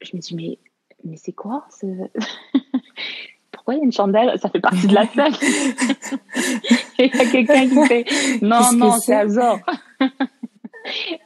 je 0.00 0.16
me 0.16 0.20
dis, 0.20 0.34
mais, 0.34 0.58
mais 1.04 1.16
c'est 1.16 1.32
quoi 1.32 1.66
Pourquoi 3.50 3.74
il 3.74 3.78
y 3.78 3.80
a 3.80 3.84
une 3.84 3.92
chandelle? 3.92 4.38
Ça 4.38 4.48
fait 4.48 4.60
partie 4.60 4.86
de 4.86 4.94
la 4.94 5.06
scène. 5.06 5.34
et 6.98 7.04
il 7.12 7.16
y 7.16 7.20
a 7.20 7.30
quelqu'un 7.30 7.68
qui 7.68 7.86
fait, 7.86 8.04
non, 8.40 8.72
non, 8.72 8.92
c'est? 8.92 9.14
Azor. 9.14 9.58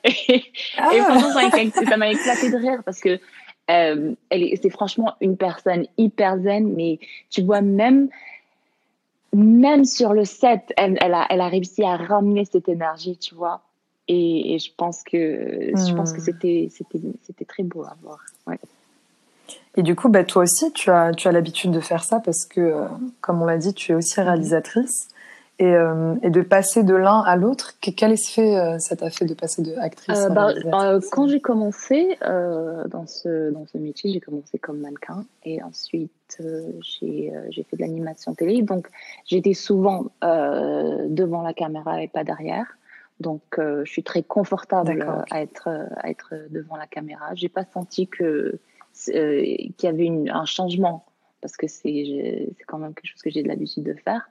et, 0.05 0.43
ah. 0.79 0.91
et 0.93 1.01
franchement, 1.01 1.51
ça 1.73 1.97
m'a 1.97 2.11
éclaté 2.11 2.51
de 2.51 2.57
rire 2.57 2.83
parce 2.85 3.01
que 3.01 3.21
euh, 3.71 4.14
c'est 4.30 4.71
franchement 4.71 5.14
une 5.21 5.37
personne 5.37 5.87
hyper 5.97 6.38
zen, 6.38 6.73
mais 6.75 6.99
tu 7.30 7.42
vois, 7.42 7.61
même, 7.61 8.09
même 9.33 9.85
sur 9.85 10.12
le 10.12 10.25
set, 10.25 10.73
elle, 10.76 10.99
elle, 11.00 11.14
a, 11.14 11.26
elle 11.30 11.40
a 11.40 11.49
réussi 11.49 11.83
à 11.83 11.97
ramener 11.97 12.44
cette 12.44 12.68
énergie, 12.68 13.16
tu 13.16 13.35
vois. 13.35 13.62
Et, 14.06 14.59
je 14.59 14.71
pense 14.76 15.02
que, 15.02 15.71
je 15.75 15.94
pense 15.94 16.12
que 16.12 16.18
hmm. 16.18 16.25
c'était, 16.25 16.68
c'était, 16.71 17.00
c'était 17.23 17.47
très 17.47 17.62
beau 17.62 17.85
à 17.85 17.97
voir. 18.02 18.18
Ouais. 18.47 18.59
Et 19.76 19.83
du 19.83 19.97
coup, 19.97 20.09
bah, 20.09 20.25
toi 20.25 20.42
aussi, 20.42 20.73
tu 20.73 20.90
as, 20.90 21.12
tu 21.14 21.26
as 21.26 21.33
l'habitude 21.33 21.71
de 21.71 21.80
faire 21.80 22.04
ça 22.04 22.21
parce 22.21 22.44
que, 22.44 22.61
euh, 22.61 22.85
comme 23.21 23.42
on 23.42 23.47
l'a 23.47 23.59
dit, 23.59 23.75
tu 23.75 23.92
es 23.92 23.94
aussi 23.94 24.21
réalisatrice. 24.21 25.09
Et, 25.61 25.67
euh, 25.67 26.17
et, 26.23 26.31
de 26.31 26.43
passer 26.43 26.83
de 26.83 26.95
l'un 26.95 27.21
à 27.21 27.37
l'autre, 27.37 27.75
quel 27.81 28.11
effet 28.11 28.57
euh, 28.57 28.79
ça 28.81 28.97
t'a 28.97 29.09
fait 29.11 29.25
de 29.25 29.35
passer 29.35 29.63
de 29.63 29.77
actrice 29.77 30.19
euh, 30.19 30.29
bah, 30.29 30.53
à 30.73 30.99
Quand 31.13 31.29
j'ai 31.29 31.41
commencé 31.41 32.19
dans, 32.21 33.07
ce, 33.07 33.51
dans 33.53 33.65
ce 33.67 33.79
métier, 33.79 34.13
j'ai 34.13 34.21
commencé 34.21 34.59
comme 34.59 34.81
mannequin 34.81 35.25
et 35.45 35.63
ensuite 35.63 36.11
j'ai 36.81 37.63
fait 37.71 37.77
de 37.77 37.83
l'animation 37.83 38.35
télé. 38.35 38.63
Donc 38.63 38.89
j'étais 39.27 39.55
souvent 39.55 40.07
devant 40.23 41.43
la 41.43 41.55
caméra 41.55 42.03
et 42.03 42.09
pas 42.09 42.25
derrière. 42.25 42.67
Donc 43.21 43.43
je 43.57 43.89
suis 43.89 44.03
très 44.03 44.25
confortable 44.25 45.07
à, 45.31 45.41
être, 45.41 45.69
à 45.99 46.11
être 46.11 46.35
devant 46.51 46.77
la 46.77 46.89
caméra. 46.89 47.33
J'ai 47.35 47.49
pas 47.49 47.65
senti 47.65 48.09
que 48.09 48.59
qu'il 49.05 49.75
y 49.83 49.87
avait 49.87 50.05
une, 50.05 50.31
un 50.31 50.45
changement 50.45 51.05
parce 51.41 51.57
que 51.57 51.69
c'est 51.69 52.49
quand 52.67 52.79
même 52.79 52.95
quelque 52.95 53.11
chose 53.11 53.23
que 53.23 53.31
j'ai 53.31 53.43
de 53.43 53.49
l'habitude 53.49 53.85
de 53.85 53.93
faire. 53.93 54.29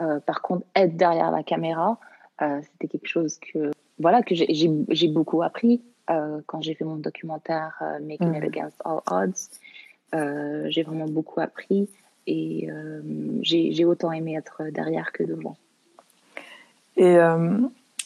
Euh, 0.00 0.20
par 0.20 0.42
contre, 0.42 0.66
être 0.74 0.96
derrière 0.96 1.30
la 1.30 1.42
caméra, 1.42 1.98
euh, 2.42 2.60
c'était 2.62 2.88
quelque 2.88 3.08
chose 3.08 3.38
que, 3.38 3.70
voilà, 3.98 4.22
que 4.22 4.34
j'ai 4.34 5.08
beaucoup 5.08 5.42
appris 5.42 5.82
euh, 6.08 6.40
quand 6.46 6.62
j'ai 6.62 6.74
fait 6.74 6.84
mon 6.84 6.96
documentaire 6.96 7.82
Making 8.00 8.34
It 8.34 8.42
mm. 8.42 8.46
Against 8.46 8.82
All 8.84 9.00
Odds. 9.10 10.70
j'ai 10.70 10.82
vraiment 10.82 11.06
beaucoup 11.06 11.40
appris 11.40 11.88
et 12.26 12.68
j'ai 13.42 13.84
autant 13.84 14.12
aimé 14.12 14.36
être 14.36 14.62
derrière 14.72 15.12
que 15.12 15.22
devant. 15.22 15.56
Et, 16.96 17.16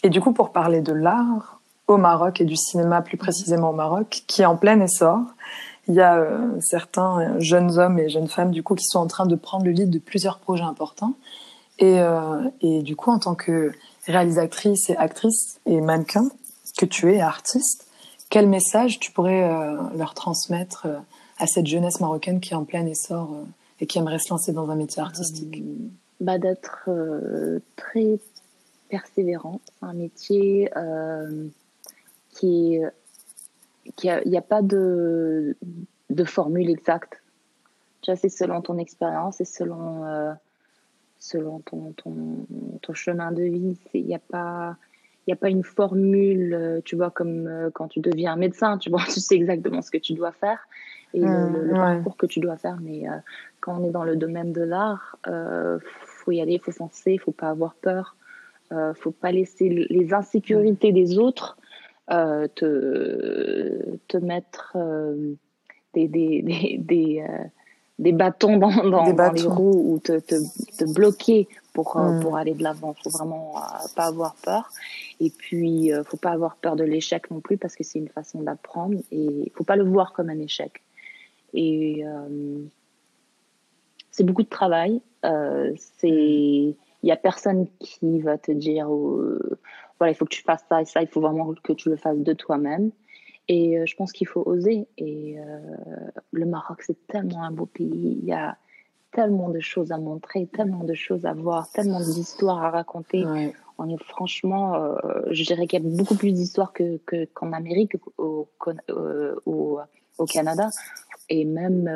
et 0.02 0.08
du 0.08 0.20
coup, 0.20 0.32
pour 0.32 0.52
parler 0.52 0.80
de 0.80 0.92
l'art 0.92 1.60
au 1.86 1.98
Maroc 1.98 2.40
et 2.40 2.44
du 2.44 2.56
cinéma 2.56 3.02
plus 3.02 3.18
précisément 3.18 3.70
au 3.70 3.74
Maroc, 3.74 4.22
qui 4.26 4.42
est 4.42 4.46
en 4.46 4.56
plein 4.56 4.80
essor, 4.80 5.20
il 5.88 5.94
y 5.94 6.00
a 6.00 6.26
certains 6.60 7.38
jeunes 7.38 7.78
hommes 7.78 7.98
et 7.98 8.08
jeunes 8.08 8.28
femmes 8.28 8.50
du 8.50 8.62
coup 8.62 8.74
qui 8.74 8.86
sont 8.86 9.00
en 9.00 9.06
train 9.06 9.26
de 9.26 9.36
prendre 9.36 9.66
le 9.66 9.72
lead 9.72 9.90
de 9.90 9.98
plusieurs 9.98 10.38
projets 10.38 10.64
importants. 10.64 11.14
Et, 11.78 12.00
euh, 12.00 12.48
et 12.60 12.82
du 12.82 12.96
coup, 12.96 13.10
en 13.10 13.18
tant 13.18 13.34
que 13.34 13.72
réalisatrice 14.06 14.90
et 14.90 14.96
actrice 14.96 15.60
et 15.66 15.80
mannequin 15.80 16.28
que 16.78 16.86
tu 16.86 17.12
es, 17.12 17.20
artiste, 17.20 17.86
quel 18.30 18.48
message 18.48 18.98
tu 18.98 19.12
pourrais 19.12 19.44
euh, 19.44 19.76
leur 19.96 20.14
transmettre 20.14 20.86
euh, 20.86 20.98
à 21.38 21.46
cette 21.46 21.66
jeunesse 21.66 22.00
marocaine 22.00 22.40
qui 22.40 22.52
est 22.52 22.56
en 22.56 22.64
plein 22.64 22.84
essor 22.86 23.32
euh, 23.32 23.44
et 23.80 23.86
qui 23.86 23.98
aimerait 23.98 24.18
se 24.18 24.30
lancer 24.30 24.52
dans 24.52 24.70
un 24.70 24.76
métier 24.76 25.02
artistique? 25.02 25.62
Bah, 26.20 26.38
D'être 26.38 26.88
très 27.76 28.18
persévérant. 28.88 29.60
Un 29.82 29.94
métier 29.94 30.70
qui 32.30 32.80
il 34.02 34.22
n'y 34.26 34.36
a, 34.36 34.42
pas 34.42 34.62
de, 34.62 35.56
de 36.10 36.24
formule 36.24 36.70
exacte. 36.70 37.22
Tu 38.00 38.10
vois, 38.10 38.16
c'est 38.16 38.28
selon 38.28 38.62
ton 38.62 38.78
expérience 38.78 39.40
et 39.40 39.44
selon 39.44 40.34
selon 41.24 41.60
ton, 41.60 41.92
ton, 41.92 42.46
ton 42.82 42.92
chemin 42.92 43.32
de 43.32 43.42
vie. 43.42 43.78
Il 43.94 44.04
n'y 44.04 44.14
a 44.14 44.18
pas 44.20 44.76
il 45.26 45.30
n'y 45.30 45.32
a 45.32 45.36
pas 45.36 45.48
une 45.48 45.64
formule, 45.64 46.52
euh, 46.52 46.80
tu 46.84 46.96
vois, 46.96 47.10
comme 47.10 47.46
euh, 47.46 47.70
quand 47.72 47.88
tu 47.88 48.00
deviens 48.00 48.36
médecin, 48.36 48.76
tu 48.76 48.90
vois, 48.90 49.02
tu 49.12 49.20
sais 49.20 49.34
exactement 49.36 49.80
ce 49.80 49.90
que 49.90 49.96
tu 49.98 50.12
dois 50.12 50.32
faire 50.32 50.68
et 51.14 51.20
le, 51.20 51.26
mmh, 51.26 51.70
parcours 51.70 52.16
que 52.16 52.26
tu 52.26 52.40
dois 52.40 52.56
faire. 52.56 52.76
Mais 52.82 53.08
euh, 53.08 53.12
quand 53.60 53.80
on 53.80 53.84
est 53.88 53.90
dans 53.90 54.04
le 54.04 54.16
domaine 54.16 54.52
de 54.52 54.62
l'art, 54.62 55.16
il 55.26 55.78
faut 55.82 56.32
y 56.32 56.40
aller, 56.40 56.54
il 56.54 56.60
faut 56.60 56.72
foncer, 56.72 57.12
il 57.12 57.20
faut 57.20 57.32
pas 57.32 57.48
avoir 57.48 57.74
peur, 57.74 58.16
il 58.72 58.92
faut 58.96 59.12
pas 59.12 59.30
laisser 59.30 59.68
les 59.68 60.12
insécurités 60.12 60.90
des 60.90 61.18
autres 61.18 61.56
te, 62.08 63.96
te 64.08 64.16
mettre 64.16 64.76
des, 65.94 66.08
des, 66.08 66.42
des, 66.42 66.78
des 66.78 67.24
des 67.98 68.12
bâtons 68.12 68.56
dans, 68.56 68.84
dans, 68.88 69.32
les 69.32 69.42
roues 69.42 69.94
ou 69.94 69.98
te, 69.98 70.18
te, 70.18 70.34
te 70.78 70.92
bloquer 70.92 71.48
pour, 71.74 71.96
euh, 71.96 72.12
mm. 72.12 72.20
pour 72.20 72.36
aller 72.36 72.54
de 72.54 72.62
l'avant. 72.62 72.94
faut 73.02 73.10
vraiment 73.10 73.56
euh, 73.56 73.86
pas 73.94 74.06
avoir 74.06 74.34
peur. 74.36 74.70
Et 75.20 75.30
puis, 75.30 75.92
euh, 75.92 76.02
faut 76.04 76.16
pas 76.16 76.30
avoir 76.30 76.56
peur 76.56 76.76
de 76.76 76.84
l'échec 76.84 77.30
non 77.30 77.40
plus 77.40 77.58
parce 77.58 77.76
que 77.76 77.84
c'est 77.84 77.98
une 77.98 78.08
façon 78.08 78.42
d'apprendre 78.42 78.98
et 79.12 79.52
faut 79.54 79.64
pas 79.64 79.76
le 79.76 79.84
voir 79.84 80.12
comme 80.12 80.30
un 80.30 80.38
échec. 80.38 80.82
Et 81.52 82.04
c'est 84.10 84.24
beaucoup 84.24 84.42
de 84.42 84.48
travail. 84.48 85.00
c'est, 85.22 86.08
il 86.08 86.76
y 87.02 87.12
a 87.12 87.16
personne 87.16 87.68
qui 87.78 88.20
va 88.20 88.38
te 88.38 88.50
dire, 88.50 88.88
voilà, 88.88 90.10
il 90.10 90.16
faut 90.16 90.24
que 90.24 90.34
tu 90.34 90.42
fasses 90.42 90.64
ça 90.68 90.82
et 90.82 90.84
ça. 90.84 91.00
Il 91.00 91.06
faut 91.06 91.20
vraiment 91.20 91.54
que 91.62 91.72
tu 91.72 91.90
le 91.90 91.96
fasses 91.96 92.18
de 92.18 92.32
toi-même. 92.32 92.90
Et 93.48 93.78
euh, 93.78 93.86
je 93.86 93.94
pense 93.96 94.12
qu'il 94.12 94.26
faut 94.26 94.42
oser. 94.46 94.86
Et 94.96 95.38
euh, 95.38 95.58
le 96.32 96.46
Maroc, 96.46 96.82
c'est 96.86 97.06
tellement 97.06 97.42
un 97.42 97.50
beau 97.50 97.66
pays. 97.66 98.18
Il 98.22 98.24
y 98.24 98.32
a 98.32 98.56
tellement 99.12 99.48
de 99.48 99.60
choses 99.60 99.92
à 99.92 99.98
montrer, 99.98 100.46
tellement 100.46 100.82
de 100.82 100.94
choses 100.94 101.24
à 101.24 101.34
voir, 101.34 101.70
tellement 101.70 102.00
d'histoires 102.00 102.64
à 102.64 102.70
raconter. 102.70 103.24
On 103.78 103.88
est 103.88 104.02
franchement, 104.04 104.74
euh, 104.74 104.96
je 105.30 105.44
dirais 105.44 105.66
qu'il 105.66 105.82
y 105.82 105.86
a 105.86 105.88
beaucoup 105.88 106.16
plus 106.16 106.32
d'histoires 106.32 106.72
que, 106.72 106.98
qu'en 107.32 107.52
Amérique, 107.52 107.92
au, 108.18 108.48
au, 109.46 109.78
au, 110.18 110.24
Canada. 110.26 110.70
Et 111.28 111.44
même 111.44 111.88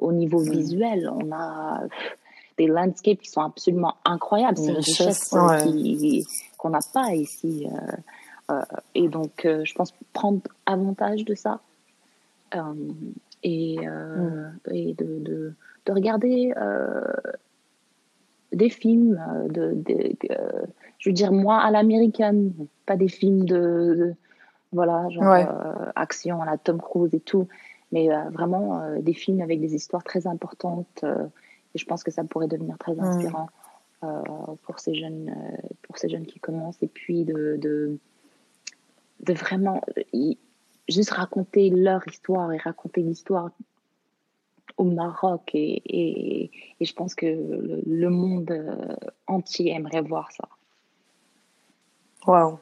au 0.00 0.12
niveau 0.12 0.38
visuel, 0.38 1.10
on 1.12 1.32
a 1.32 1.82
des 2.56 2.66
landscapes 2.66 3.18
qui 3.18 3.30
sont 3.30 3.42
absolument 3.42 3.96
incroyables. 4.04 4.56
C'est 4.56 4.70
une 4.70 4.76
richesse 4.76 5.28
qu'on 6.56 6.70
n'a 6.70 6.80
pas 6.92 7.14
ici. 7.14 7.66
Euh, 8.50 8.60
et 8.94 9.08
donc, 9.08 9.44
euh, 9.44 9.64
je 9.64 9.74
pense 9.74 9.94
prendre 10.12 10.40
avantage 10.66 11.24
de 11.24 11.34
ça 11.34 11.60
euh, 12.54 12.60
et, 13.42 13.78
mm. 13.78 14.58
et 14.70 14.94
de, 14.94 15.18
de, 15.20 15.54
de, 15.86 15.92
regarder 15.92 16.52
des 18.52 18.68
films, 18.68 19.20
de, 19.48 19.76
je 20.98 21.08
veux 21.08 21.14
dire, 21.14 21.32
moi 21.32 21.58
à 21.58 21.70
l'américaine, 21.70 22.52
pas 22.86 22.96
des 22.96 23.08
films 23.08 23.44
de, 23.44 24.14
voilà, 24.72 25.08
genre 25.10 25.92
action 25.96 26.42
à 26.42 26.46
la 26.46 26.58
Tom 26.58 26.80
Cruise 26.80 27.14
et 27.14 27.20
tout, 27.20 27.48
mais 27.92 28.08
vraiment 28.30 28.82
des 29.00 29.14
films 29.14 29.40
avec 29.40 29.60
des 29.60 29.74
histoires 29.74 30.04
très 30.04 30.26
importantes. 30.26 31.04
et 31.04 31.78
je 31.78 31.84
pense 31.86 32.04
que 32.04 32.10
ça 32.10 32.24
pourrait 32.24 32.48
devenir 32.48 32.78
très 32.78 32.94
mm. 32.94 33.00
inspirant 33.00 33.48
pour 34.62 34.78
ces 34.78 34.94
jeunes, 34.94 35.34
pour 35.82 35.98
ces 35.98 36.08
jeunes 36.08 36.26
qui 36.26 36.38
commencent. 36.38 36.82
Et 36.82 36.88
puis 36.88 37.24
de, 37.24 37.56
de 37.60 37.98
de 39.24 39.32
vraiment 39.32 39.82
juste 40.88 41.10
raconter 41.10 41.70
leur 41.70 42.06
histoire 42.08 42.52
et 42.52 42.58
raconter 42.58 43.02
l'histoire 43.02 43.50
au 44.76 44.84
Maroc 44.84 45.50
et, 45.54 45.82
et, 45.86 46.84
je 46.84 46.92
pense 46.92 47.14
que 47.14 47.26
le, 47.86 48.10
monde 48.10 48.50
euh, 48.50 48.94
entier 49.26 49.72
aimerait 49.72 50.02
voir 50.02 50.30
ça. 50.32 50.48
Waouh. 52.26 52.58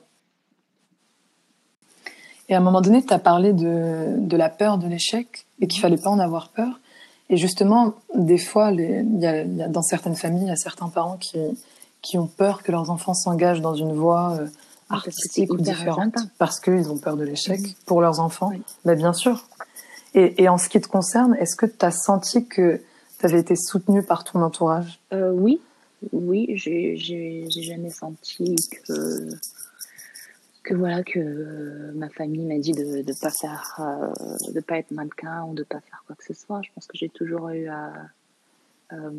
Et 2.49 2.55
à 2.55 2.59
un 2.59 2.61
moment 2.61 2.83
donné, 2.83 3.03
tu 3.03 3.13
as 3.13 3.19
parlé 3.19 3.53
de, 3.53 4.17
de, 4.19 4.37
la 4.37 4.51
peur 4.51 4.79
de 4.79 4.87
l'échec 4.87 5.47
et 5.61 5.67
qu'il 5.67 5.81
fallait 5.81 5.97
pas 5.97 6.11
en 6.11 6.19
avoir 6.19 6.51
peur. 6.51 6.81
Et 7.31 7.37
justement, 7.37 7.95
des 8.15 8.39
fois, 8.39 8.73
il 8.73 9.21
y, 9.21 9.27
a, 9.27 9.45
dans 9.45 9.83
certaines 9.83 10.17
familles, 10.17 10.43
il 10.43 10.49
y 10.49 10.53
a 10.53 10.57
certains 10.57 10.89
parents 10.89 11.17
qui, 11.17 11.39
qui 12.03 12.19
ont 12.19 12.27
peur 12.27 12.63
que 12.63 12.73
leurs 12.73 12.91
enfants 12.91 13.15
s'engagent 13.15 13.63
dans 13.63 13.75
une 13.75 13.93
voie 13.93 14.37
euh, 14.39 14.49
artistiques 14.93 15.53
ou 15.53 15.57
différentes 15.57 16.17
parce 16.39 16.61
qu'ils 16.61 16.91
ont 16.91 16.99
peur 16.99 17.17
de 17.17 17.25
l'échec 17.25 17.61
pour 17.87 18.01
leurs 18.01 18.21
enfants. 18.21 18.53
mais 18.85 18.97
bien 18.97 19.13
sûr. 19.13 19.47
Et, 20.15 20.43
et, 20.43 20.49
en 20.49 20.59
ce 20.59 20.69
qui 20.69 20.81
te 20.81 20.89
concerne, 20.89 21.35
est-ce 21.37 21.57
que 21.57 21.65
tu 21.65 21.85
as 21.85 21.91
senti 21.91 22.47
que 22.47 22.83
tu 23.19 23.27
avais 23.27 23.41
été 23.41 23.57
soutenue 23.57 24.03
par 24.03 24.25
ton 24.25 24.43
entourage? 24.43 25.01
Euh, 25.13 25.31
Oui, 25.33 25.61
oui, 26.13 26.47
j'ai 26.57 27.47
jamais 27.49 27.91
senti 27.91 28.55
que 28.87 29.29
que 30.63 30.75
voilà 30.75 31.03
que 31.03 31.91
ma 31.95 32.09
famille 32.09 32.45
m'a 32.45 32.59
dit 32.59 32.71
de 32.71 32.85
ne 32.85 33.21
pas 33.21 33.31
faire 33.31 33.81
euh, 33.81 34.53
de 34.53 34.61
pas 34.61 34.79
être 34.79 34.93
mannequin 34.93 35.43
ou 35.45 35.55
de 35.55 35.65
pas 35.65 35.81
faire 35.81 36.05
quoi 36.07 36.15
que 36.15 36.25
ce 36.25 36.35
soit. 36.35 36.61
Je 36.63 36.71
pense 36.73 36.87
que 36.87 36.97
j'ai 36.97 37.09
toujours 37.09 37.49
eu 37.49 37.69
euh, 37.69 39.11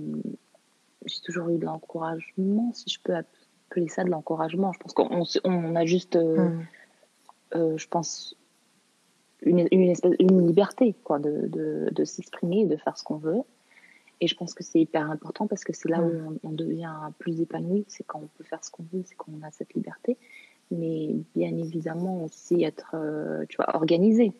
j'ai 1.05 1.19
toujours 1.21 1.49
eu 1.49 1.57
de 1.57 1.65
l'encouragement, 1.65 2.71
si 2.73 2.89
je 2.89 2.99
peux 3.03 3.15
appeler 3.15 3.42
ça 3.87 4.03
de 4.03 4.09
l'encouragement. 4.09 4.71
Je 4.73 4.79
pense 4.79 4.93
qu'on 4.93 5.23
on 5.43 5.75
a 5.75 5.85
juste, 5.85 6.15
hmm. 6.17 6.63
je 7.53 7.87
pense, 7.87 8.35
une, 9.45 9.67
une, 9.71 9.89
espèce, 9.89 10.13
une 10.19 10.45
liberté 10.45 10.95
quoi, 11.03 11.19
de, 11.19 11.47
de, 11.47 11.89
de 11.91 12.03
s'exprimer, 12.05 12.65
de 12.65 12.77
faire 12.77 12.97
ce 12.97 13.03
qu'on 13.03 13.17
veut. 13.17 13.41
Et 14.21 14.27
je 14.27 14.35
pense 14.35 14.53
que 14.53 14.63
c'est 14.63 14.79
hyper 14.79 15.11
important 15.11 15.47
parce 15.47 15.65
que 15.65 15.73
c'est 15.73 15.89
là 15.89 16.01
où 16.01 16.07
mm. 16.07 16.39
on, 16.43 16.51
devient 16.51 16.95
plus 17.19 17.41
épanoui, 17.41 17.83
c'est 17.89 18.05
quand 18.05 18.19
on 18.23 18.29
peut 18.37 18.45
faire 18.45 18.63
ce 18.63 18.71
qu'on 18.71 18.83
veut, 18.93 19.03
c'est 19.03 19.15
quand 19.15 19.31
on 19.37 19.45
a 19.45 19.51
cette 19.51 19.73
liberté. 19.73 20.17
Mais 20.71 21.09
bien 21.35 21.55
évidemment 21.57 22.23
aussi 22.23 22.63
être, 22.63 22.91
euh, 22.93 23.43
tu 23.49 23.57
vois, 23.57 23.75
organisé. 23.75 24.31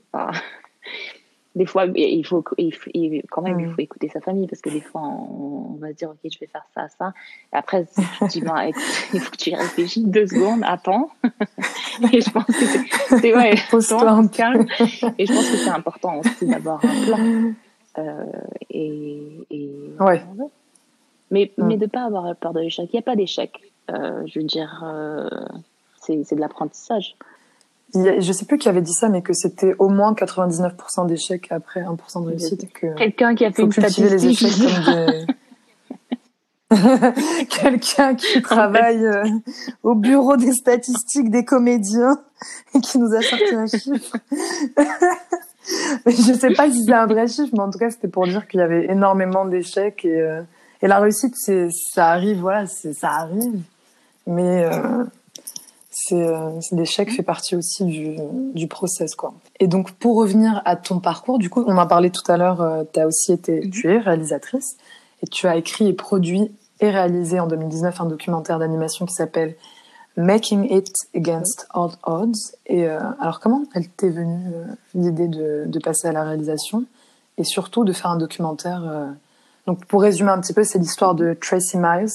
Des 1.56 1.66
fois, 1.68 1.86
il 1.96 2.26
faut, 2.26 2.44
il 2.58 3.22
quand 3.30 3.44
même, 3.44 3.60
il 3.60 3.70
faut 3.70 3.82
écouter 3.82 4.10
sa 4.10 4.22
famille 4.22 4.48
parce 4.48 4.62
que 4.62 4.70
des 4.70 4.82
fois, 4.82 5.02
on, 5.02 5.78
va 5.80 5.90
se 5.90 5.94
dire, 5.94 6.10
OK, 6.10 6.18
je 6.24 6.40
vais 6.40 6.48
faire 6.48 6.66
ça, 6.74 6.88
ça. 6.90 7.14
Après, 7.52 7.86
tu 8.20 8.28
dis, 8.28 8.42
ben, 8.42 8.72
il 9.14 9.20
faut 9.20 9.32
que 9.32 9.38
tu 9.38 9.52
y 9.52 9.56
réfléchisses 9.56 10.06
deux 10.06 10.26
secondes, 10.26 10.62
attends. 10.64 11.12
et 12.12 12.22
je 12.22 12.30
pense 12.32 12.46
que 12.46 12.66
c'est, 13.20 13.36
ouais, 13.36 13.56
calme. 14.32 14.66
Et 15.18 15.26
je 15.26 15.34
pense 15.34 15.50
que 15.52 15.58
c'est 15.58 15.70
important 15.70 16.20
aussi 16.20 16.48
d'avoir 16.48 16.84
un 16.84 17.06
plan. 17.06 17.54
Euh, 18.00 18.26
et, 18.72 19.46
et 19.52 19.70
ouais. 20.00 20.24
mais, 21.30 21.52
mm. 21.56 21.68
mais 21.68 21.78
de 21.78 21.86
pas 21.86 22.06
avoir 22.06 22.36
peur 22.36 22.54
de 22.54 22.62
l'échec. 22.62 22.90
Il 22.92 22.96
n'y 22.96 23.00
a 23.00 23.04
pas 23.04 23.16
d'échec. 23.16 23.62
Euh, 23.92 24.24
je 24.26 24.40
veux 24.40 24.46
dire, 24.46 24.84
euh, 24.84 25.30
c'est 26.02 26.36
de 26.36 26.40
l'apprentissage. 26.40 27.16
Je 27.94 28.28
ne 28.28 28.34
sais 28.34 28.46
plus 28.46 28.58
qui 28.58 28.70
avait 28.70 28.82
dit 28.82 28.94
ça, 28.94 29.10
mais 29.10 29.22
que 29.22 29.34
c'était 29.34 29.76
au 29.78 29.90
moins 29.90 30.14
99% 30.14 31.08
d'échecs 31.08 31.48
après 31.52 31.82
1% 31.82 32.24
de 32.24 32.30
réussite. 32.30 32.68
Quelqu'un 32.98 33.36
qui 33.36 33.46
a 33.46 33.52
fait 33.52 33.62
une 33.62 33.72
statistique. 33.72 34.10
les 34.10 34.26
échecs 34.26 34.52
comme 34.86 35.06
des... 35.06 35.26
Quelqu'un 37.50 38.16
qui 38.16 38.42
travaille 38.42 39.08
au 39.84 39.94
bureau 39.94 40.38
des 40.38 40.54
statistiques 40.54 41.30
des 41.30 41.46
comédiens 41.46 42.18
et 42.74 42.80
qui 42.80 42.98
nous 42.98 43.14
a 43.14 43.22
sorti 43.22 43.54
un 43.54 43.68
chiffre. 43.68 44.18
je 46.08 46.34
sais 46.34 46.54
pas 46.54 46.72
si 46.72 46.84
c'est 46.84 46.94
un 46.94 47.06
vrai 47.06 47.28
chiffre, 47.28 47.52
mais 47.54 47.62
en 47.62 47.70
tout 47.70 47.78
cas, 47.78 47.92
c'était 47.92 48.08
pour 48.08 48.26
dire 48.26 48.48
qu'il 48.48 48.60
y 48.60 48.64
avait 48.64 48.86
énormément 48.90 49.46
d'échecs 49.46 50.04
et, 50.04 50.20
euh, 50.20 50.42
et 50.82 50.88
la 50.88 51.00
réussite, 51.00 51.36
c'est, 51.38 51.70
ça 51.72 52.08
arrive, 52.08 52.40
voilà, 52.40 52.66
c'est, 52.68 52.94
ça 52.94 53.10
arrive. 53.10 53.62
Mais 54.28 54.66
euh, 54.66 55.04
c'est, 56.08 56.22
euh, 56.22 56.60
l'échec 56.72 57.12
fait 57.12 57.24
partie 57.24 57.56
aussi 57.56 57.86
du, 57.86 58.18
du 58.54 58.68
process, 58.68 59.16
quoi. 59.16 59.34
Et 59.60 59.68
donc, 59.68 59.92
pour 59.92 60.18
revenir 60.18 60.62
à 60.66 60.76
ton 60.76 61.00
parcours, 61.00 61.40
du 61.40 61.50
coup, 61.50 61.64
on 61.68 61.78
en 61.78 61.88
parlait 61.88 62.10
tout 62.10 62.30
à 62.30 62.38
l'heure, 62.38 62.62
euh, 62.62 62.84
tu 62.92 63.00
as 63.00 63.08
aussi 63.08 63.32
été, 63.32 63.70
tu 63.70 63.92
es 63.92 64.00
réalisatrice 64.00 64.78
et 65.22 65.28
tu 65.28 65.48
as 65.48 65.56
écrit 65.56 65.88
et 65.88 65.94
produit 65.94 66.52
et 66.80 66.90
réalisé 66.90 67.40
en 67.40 67.48
2019 67.48 68.02
un 68.02 68.06
documentaire 68.06 68.60
d'animation 68.60 69.06
qui 69.06 69.14
s'appelle 69.14 69.56
Making 70.18 70.72
It 70.72 70.94
Against 71.16 71.68
All 71.74 71.92
Odds. 72.04 72.56
Et 72.68 72.88
euh, 72.88 73.00
alors, 73.20 73.40
comment 73.40 73.64
elle 73.74 73.88
t'est 73.88 74.10
venue 74.10 74.48
euh, 74.54 74.66
l'idée 74.94 75.28
de, 75.28 75.64
de, 75.66 75.80
passer 75.80 76.08
à 76.08 76.12
la 76.12 76.24
réalisation 76.24 76.84
et 77.38 77.44
surtout 77.44 77.84
de 77.84 77.94
faire 77.94 78.12
un 78.12 78.18
documentaire 78.18 78.84
euh... 78.86 79.08
Donc, 79.66 79.86
pour 79.86 80.02
résumer 80.02 80.32
un 80.32 80.42
petit 80.42 80.54
peu, 80.54 80.66
c'est 80.66 80.78
l'histoire 80.78 81.16
de 81.16 81.34
Tracy 81.34 81.78
Miles 81.78 82.12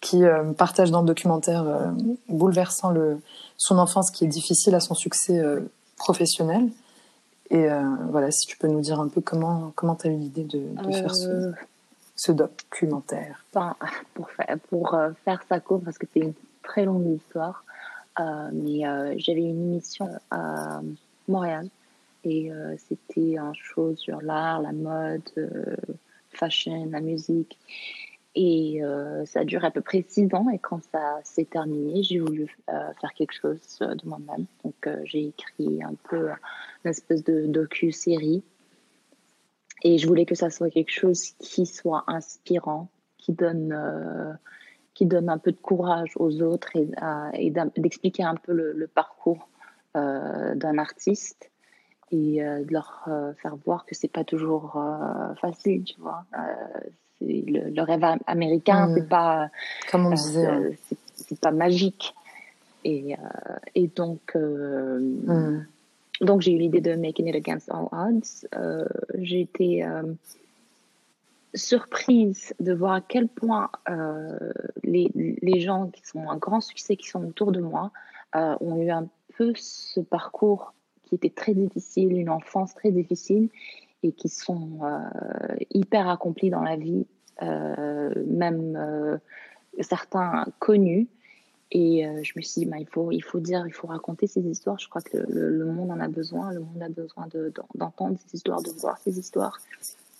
qui 0.00 0.24
euh, 0.24 0.52
partage 0.52 0.90
dans 0.90 1.00
le 1.00 1.06
documentaire 1.06 1.64
bouleversant 2.28 2.90
le, 2.90 3.20
son 3.56 3.78
enfance 3.78 4.10
qui 4.10 4.24
est 4.24 4.28
difficile 4.28 4.74
à 4.74 4.80
son 4.80 4.94
succès 4.94 5.42
professionnel. 5.96 6.68
Et 7.50 7.68
voilà, 8.10 8.30
si 8.30 8.46
tu 8.46 8.56
peux 8.56 8.66
nous 8.66 8.80
dire 8.80 9.00
un 9.00 9.08
peu 9.08 9.20
comment 9.20 9.72
comment 9.76 9.94
tu 9.94 10.08
as 10.08 10.10
eu 10.10 10.16
l'idée 10.16 10.44
de, 10.44 10.58
de 10.82 10.92
faire 10.92 11.14
ce, 11.14 11.52
ce 12.16 12.32
documentaire. 12.32 13.44
Enfin, 13.54 13.76
pour 14.14 14.30
faire, 14.30 14.58
pour 14.68 14.96
faire 15.24 15.42
ça 15.48 15.60
court, 15.60 15.80
parce 15.84 15.96
que 15.96 16.06
c'est 16.12 16.20
une 16.20 16.34
très 16.62 16.84
longue 16.84 17.06
histoire. 17.06 17.64
Euh, 18.18 18.48
mais 18.52 18.86
euh, 18.86 19.14
j'avais 19.18 19.40
une 19.40 19.72
émission 19.72 20.08
à 20.30 20.80
Montréal 21.28 21.68
et 22.24 22.50
euh, 22.50 22.74
c'était 22.88 23.36
un 23.36 23.52
show 23.52 23.94
sur 23.94 24.22
l'art, 24.22 24.62
la 24.62 24.72
mode, 24.72 25.22
fashion, 26.30 26.88
la 26.90 27.00
musique. 27.00 27.58
Et 28.38 28.82
ça 29.24 29.40
a 29.40 29.44
duré 29.44 29.66
à 29.66 29.70
peu 29.70 29.80
près 29.80 30.04
six 30.06 30.28
ans. 30.34 30.50
Et 30.50 30.58
quand 30.58 30.82
ça 30.92 31.20
s'est 31.24 31.46
terminé, 31.46 32.02
j'ai 32.02 32.18
voulu 32.18 32.54
faire 32.66 33.14
quelque 33.16 33.32
chose 33.32 33.78
de 33.80 34.06
moi-même. 34.06 34.44
Donc 34.62 34.88
j'ai 35.04 35.28
écrit 35.28 35.82
un 35.82 35.94
peu 36.10 36.28
une 36.84 36.90
espèce 36.90 37.24
de 37.24 37.46
docu-série. 37.46 38.42
Et 39.82 39.96
je 39.96 40.06
voulais 40.06 40.26
que 40.26 40.34
ça 40.34 40.50
soit 40.50 40.68
quelque 40.68 40.92
chose 40.92 41.30
qui 41.38 41.64
soit 41.64 42.04
inspirant, 42.08 42.90
qui 43.16 43.32
donne 43.32 44.38
qui 44.96 45.04
donne 45.04 45.28
un 45.28 45.36
peu 45.36 45.52
de 45.52 45.60
courage 45.60 46.12
aux 46.16 46.40
autres 46.40 46.70
et, 47.34 47.50
d'expliquer 47.76 48.22
un 48.22 48.34
peu 48.34 48.52
le, 48.52 48.86
parcours 48.86 49.48
euh, 49.94 50.54
d'un 50.54 50.78
artiste 50.78 51.50
et 52.10 52.42
euh, 52.42 52.64
de 52.64 52.72
leur 52.72 53.04
euh, 53.06 53.34
faire 53.34 53.56
voir 53.56 53.84
que 53.84 53.94
c'est 53.94 54.08
pas 54.08 54.24
toujours 54.24 54.82
facile, 55.40 55.84
tu 55.84 56.00
vois. 56.00 56.24
Le, 57.20 57.70
le, 57.70 57.82
rêve 57.82 58.04
américain, 58.26 58.92
c'est 58.94 59.08
pas 59.08 59.48
comme 59.90 60.06
on 60.06 60.10
disait, 60.10 60.78
c'est 61.14 61.40
pas 61.40 61.50
magique. 61.50 62.14
Et, 62.84 63.16
et 63.74 63.88
donc, 63.88 64.34
mm. 64.34 65.64
donc 66.20 66.42
j'ai 66.42 66.52
eu 66.52 66.58
l'idée 66.58 66.80
de 66.80 66.94
Making 66.94 67.28
It 67.28 67.36
Against 67.36 67.70
All 67.70 67.88
Odds. 67.90 68.46
j'ai 69.18 69.40
été 69.40 69.84
surprise 71.56 72.54
de 72.60 72.72
voir 72.72 72.94
à 72.94 73.00
quel 73.00 73.28
point 73.28 73.70
euh, 73.88 74.52
les, 74.84 75.10
les, 75.14 75.60
gens 75.60 75.88
qui 75.88 76.06
sont 76.06 76.28
un 76.28 76.36
grand 76.36 76.60
succès, 76.60 76.96
qui 76.96 77.08
sont 77.08 77.24
autour 77.24 77.52
de 77.52 77.60
moi, 77.60 77.90
euh, 78.34 78.56
ont 78.60 78.80
eu 78.80 78.90
un 78.90 79.08
peu 79.36 79.52
ce 79.56 80.00
parcours 80.00 80.74
qui 81.04 81.14
était 81.14 81.30
très 81.30 81.54
difficile, 81.54 82.12
une 82.12 82.30
enfance 82.30 82.74
très 82.74 82.90
difficile, 82.90 83.48
et 84.02 84.12
qui 84.12 84.28
sont 84.28 84.80
euh, 84.82 85.56
hyper 85.70 86.08
accomplis 86.08 86.50
dans 86.50 86.62
la 86.62 86.76
vie, 86.76 87.06
même 87.40 89.20
certains 89.80 90.46
connus. 90.58 91.08
Et 91.72 92.06
je 92.22 92.32
me 92.36 92.42
suis 92.42 92.60
dit, 92.60 92.66
bah, 92.66 92.78
il, 92.78 92.86
faut, 92.86 93.10
il 93.10 93.22
faut 93.22 93.40
dire, 93.40 93.66
il 93.66 93.72
faut 93.72 93.88
raconter 93.88 94.26
ces 94.26 94.40
histoires. 94.40 94.78
Je 94.78 94.88
crois 94.88 95.02
que 95.02 95.18
le, 95.18 95.50
le 95.50 95.64
monde 95.66 95.90
en 95.90 96.00
a 96.00 96.08
besoin. 96.08 96.52
Le 96.52 96.60
monde 96.60 96.82
a 96.82 96.88
besoin 96.88 97.26
d'entendre 97.74 98.16
ces 98.24 98.36
histoires, 98.36 98.62
de 98.62 98.70
voir 98.70 98.98
ces 98.98 99.18
histoires 99.18 99.58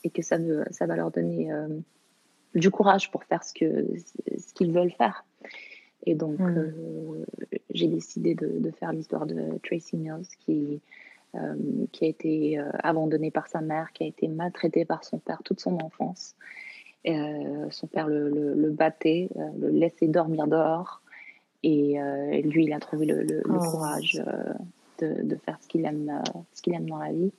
et 0.06 0.10
que 0.10 0.22
ça, 0.22 0.36
ça 0.70 0.86
va 0.86 0.96
leur 0.96 1.10
donner 1.10 1.52
euh, 1.52 1.68
du 2.54 2.70
courage 2.70 3.10
pour 3.10 3.24
faire 3.24 3.42
ce 3.42 3.52
qu'ils 3.52 4.02
ce 4.38 4.54
qu'ils 4.54 4.72
veulent 4.72 4.92
faire. 4.92 5.24
Et 6.04 6.14
donc, 6.14 6.38
mm. 6.38 6.58
euh, 6.58 7.24
j'ai 7.70 7.88
décidé 7.88 8.34
de, 8.36 8.70
faire 8.70 8.92
l'histoire 8.92 9.26
de 9.26 9.58
Tracy 9.64 9.96
Mills, 9.96 10.26
qui, 10.44 10.52
euh, 10.54 10.78
qui 11.92 12.04
a 12.04 12.08
été 12.08 12.58
abandonnée 12.82 13.30
par 13.30 13.48
sa 13.48 13.60
mère, 13.60 13.92
qui 13.92 14.04
a 14.04 14.06
été 14.06 14.28
maltraitée 14.28 14.84
par 14.84 15.04
son 15.04 15.18
père 15.18 15.42
toute 15.44 15.60
son 15.60 15.78
enfance. 15.80 16.34
son 17.04 17.86
père 17.86 18.08
le, 18.08 18.28
le, 18.54 18.70
battait, 18.70 19.28
le 19.58 19.70
laissait 19.70 20.08
dormir 20.08 20.46
dehors. 20.46 21.02
Et, 21.62 21.98
lui, 22.42 22.64
il 22.64 22.72
a 22.72 22.80
trouvé 22.80 23.06
le, 23.06 23.42
oh. 23.48 23.58
courage 23.58 24.22
de, 24.98 25.22
de, 25.22 25.36
faire 25.36 25.58
ce 25.60 25.68
qu'il 25.68 25.84
aime, 25.84 26.22
ce 26.52 26.62
qu'il 26.62 26.74
aime 26.74 26.88
dans 26.88 26.98
la 26.98 27.12
vie. 27.12 27.32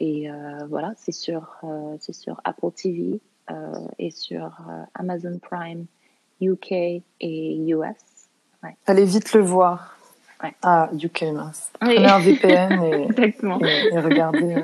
Et 0.00 0.30
euh, 0.30 0.66
voilà, 0.68 0.92
c'est 0.96 1.12
sur, 1.12 1.58
euh, 1.62 1.96
c'est 2.00 2.14
sur 2.14 2.40
Apple 2.44 2.70
TV 2.74 3.20
euh, 3.50 3.72
et 3.98 4.10
sur 4.10 4.58
Amazon 4.94 5.38
Prime 5.38 5.84
UK 6.40 6.72
et 7.20 7.56
US. 7.68 8.28
Allez 8.86 9.04
vite 9.04 9.34
le 9.34 9.42
voir. 9.42 9.98
Ouais. 10.42 10.54
Ah, 10.62 10.88
UK, 10.92 11.24
mince. 11.34 11.70
Prenez 11.80 12.06
un 12.06 12.18
VPN 12.18 12.82
et, 12.82 13.08
et, 13.22 13.34
regardez. 14.00 14.62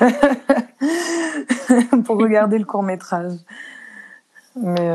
pour 2.04 2.18
regarder 2.18 2.58
le 2.58 2.64
court 2.64 2.82
métrage. 2.82 3.34
Mais 4.56 4.90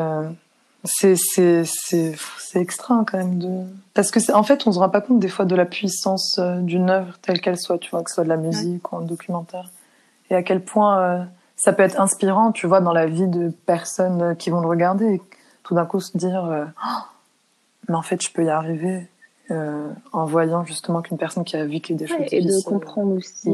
c'est 0.84 1.15
c'est 1.15 1.63
c'est 1.65 2.15
c'est 2.39 2.60
extra 2.60 3.04
quand 3.06 3.17
même 3.17 3.38
de 3.38 3.65
parce 3.94 4.10
que 4.10 4.32
en 4.32 4.41
fait 4.41 4.65
on 4.65 4.72
se 4.72 4.80
rend 4.80 4.89
pas 4.89 5.02
compte 5.02 5.20
des 5.20 5.28
fois 5.28 5.46
de 5.46 5.56
la 5.56 5.65
puissance 5.65 6.39
d'une 6.39 6.89
œuvre 6.89 7.20
telle 7.22 7.39
qu'elle 7.39 7.60
soit 7.60 7.78
tu 7.78 7.91
vois 7.91 8.02
que 8.02 8.10
ce 8.10 8.15
soit 8.15 8.24
de 8.24 8.30
la 8.30 8.38
musique 8.38 8.91
ou 8.91 8.98
un 8.98 9.02
documentaire 9.02 9.70
et 10.32 10.36
à 10.36 10.44
quel 10.44 10.63
point 10.63 11.00
euh, 11.00 11.24
ça 11.58 11.74
peut 11.74 11.84
être 11.84 12.00
inspirant, 12.00 12.52
tu 12.52 12.65
vois, 12.65 12.80
dans 12.80 12.94
la 12.94 13.06
vie 13.06 13.28
de 13.28 13.52
personnes 13.65 14.22
euh, 14.22 14.34
qui 14.34 14.50
vont 14.50 14.62
le 14.62 14.67
regarder. 14.67 15.15
Et 15.15 15.22
tout 15.63 15.76
d'un 15.76 15.86
coup 15.86 16.00
se 16.00 16.17
dire, 16.17 16.46
euh, 16.46 16.65
oh, 16.84 17.02
mais 17.89 17.96
en 17.96 18.02
fait, 18.02 18.24
je 18.24 18.32
peux 18.32 18.46
y 18.46 18.50
arriver 18.50 19.08
en 20.14 20.26
voyant 20.26 20.64
justement 20.64 21.02
qu'une 21.02 21.18
personne 21.18 21.44
qui 21.44 21.56
a 21.56 21.66
vécu 21.66 21.94
des 21.94 22.08
choses. 22.08 22.20
Et 22.32 22.42
de 22.42 22.64
comprendre 22.64 23.16
aussi. 23.16 23.52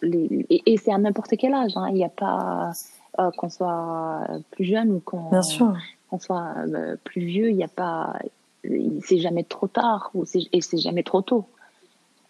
Les... 0.00 0.46
Et, 0.48 0.76
c'est 0.76 0.92
à 0.92 0.98
n'importe 0.98 1.34
quel 1.36 1.54
âge. 1.54 1.72
Hein. 1.76 1.88
Il 1.88 1.94
n'y 1.94 2.04
a 2.04 2.08
pas 2.08 2.72
qu'on 3.36 3.48
soit 3.48 4.26
plus 4.52 4.64
jeune 4.64 4.92
ou 4.92 5.00
qu'on 5.00 5.42
soit 5.42 6.54
plus 7.04 7.22
vieux. 7.22 7.50
Il 7.50 7.56
n'y 7.56 7.64
a 7.64 7.68
pas. 7.68 8.18
C'est 9.04 9.18
jamais 9.18 9.44
trop 9.44 9.66
tard 9.66 10.10
ou 10.14 10.24
et 10.52 10.60
c'est 10.60 10.78
jamais 10.78 11.02
trop 11.02 11.22
tôt. 11.22 11.46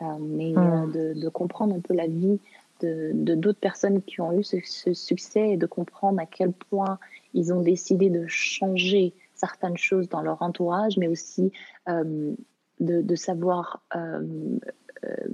mais 0.01 0.53
hmm. 0.53 0.93
de, 0.93 1.21
de, 1.21 1.29
comprendre 1.29 1.75
un 1.75 1.81
peu 1.81 1.95
la 1.95 2.07
vie 2.07 2.39
de 2.81 3.35
d'autres 3.35 3.59
personnes 3.59 4.03
qui 4.03 4.21
ont 4.21 4.33
eu 4.39 4.45
ce, 4.45 4.95
succès 4.95 5.51
et 5.51 5.57
de 5.57 5.67
comprendre 5.67 6.21
à 6.21 6.27
quel 6.27 6.53
point 6.53 6.99
ils 7.35 7.53
ont 7.53 7.61
décidé 7.61 8.11
de 8.11 8.27
changer 8.27 9.13
certaines 9.35 9.77
choses 9.77 10.09
dans 10.09 10.21
leur 10.21 10.43
entourage, 10.43 10.97
mais 10.97 11.09
aussi 11.09 11.53
euh, 11.89 12.35
de, 12.81 13.03
de, 13.03 13.15
savoir 13.17 13.83
euh, 13.97 14.59
euh, 15.05 15.29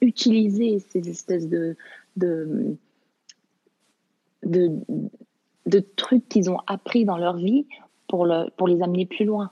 utiliser 0.00 0.78
ces 0.78 1.08
espèces 1.08 1.48
de, 1.48 1.76
de, 2.16 2.76
de, 4.44 4.70
de 5.66 5.80
trucs 5.96 6.28
qu'ils 6.28 6.48
ont 6.48 6.60
appris 6.68 7.04
dans 7.04 7.18
leur 7.18 7.36
vie 7.36 7.66
pour, 8.08 8.24
le, 8.24 8.50
pour 8.56 8.68
les 8.68 8.82
amener 8.82 9.04
plus 9.06 9.24
loin. 9.24 9.50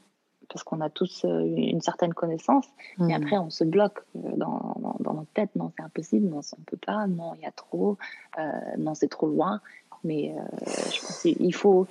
Parce 0.49 0.63
qu'on 0.63 0.81
a 0.81 0.91
tous 0.91 1.25
une 1.25 1.81
certaine 1.81 2.15
connaissance, 2.15 2.67
mais 2.99 3.19
hmm. 3.19 3.23
après 3.23 3.39
on 3.39 3.51
se 3.51 3.65
bloque 3.65 4.05
dans, 4.15 4.77
dans, 5.01 5.15
notre 5.15 5.33
tête, 5.33 5.51
non 5.57 5.73
c'est 5.77 5.83
impossible, 5.83 6.29
non 6.29 6.41
on 6.57 6.61
ne 6.61 6.65
peut 6.67 6.77
pas, 6.77 7.09
non 7.09 7.33
il 7.35 7.43
y 7.43 7.47
a 7.47 7.51
trop, 7.51 7.97
euh, 8.39 8.43
non 8.79 8.95
c'est 8.95 9.09
trop 9.09 9.27
loin, 9.27 9.61
mais 10.05 10.33
je 10.93 11.01
pense 11.01 11.23
qu'il 11.23 11.55
faut, 11.55 11.89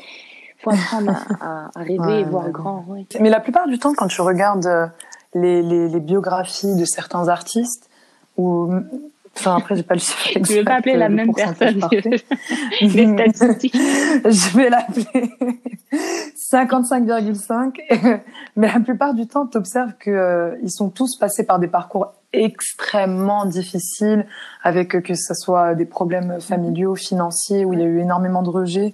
faut 0.64 0.70
apprendre 0.74 1.16
à, 1.42 1.70
à 1.76 1.84
rêver 1.84 2.22
et 2.22 2.24
voir 2.24 2.50
grand. 2.50 2.86
Mais 3.20 3.30
la 3.30 3.40
plupart 3.40 3.68
du 3.68 3.80
temps 3.80 3.94
quand 3.94 4.08
tu 4.08 4.22
regardes 4.22 4.92
les, 5.34 5.62
les, 5.62 5.90
les 5.90 6.00
biographies 6.00 6.76
de 6.76 6.86
certains 6.86 7.28
artistes, 7.28 7.90
ou 8.38 8.72
Enfin, 9.36 9.58
après, 9.58 9.76
j'ai 9.76 9.84
pas 9.84 9.96
le 9.96 10.00
chiffre 10.00 10.28
exact. 10.28 10.46
Tu 10.46 10.60
veux 10.60 10.64
pas 10.64 10.76
appeler 10.76 10.96
la 10.96 11.10
même 11.10 11.34
personne 11.34 11.82
Les 12.82 13.08
statistiques. 13.34 13.76
je 13.76 14.58
vais 14.58 14.70
l'appeler 14.70 15.32
55,5. 16.52 18.22
Mais 18.56 18.72
la 18.72 18.80
plupart 18.80 19.14
du 19.14 19.28
temps, 19.28 19.48
tu 19.48 19.58
observes 19.58 19.94
qu'ils 20.02 20.14
euh, 20.14 20.56
ils 20.62 20.72
sont 20.72 20.90
tous 20.90 21.18
passés 21.18 21.46
par 21.46 21.60
des 21.60 21.68
parcours 21.68 22.14
extrêmement 22.32 23.46
difficiles, 23.46 24.26
avec 24.64 24.96
euh, 24.96 25.02
que 25.02 25.14
ce 25.16 25.34
soit 25.34 25.76
des 25.76 25.86
problèmes 25.86 26.40
familiaux, 26.40 26.96
financiers, 26.96 27.66
où 27.66 27.74
il 27.74 27.80
y 27.80 27.84
a 27.84 27.88
eu 27.88 28.00
énormément 28.00 28.44
de 28.44 28.50
rejets. 28.50 28.94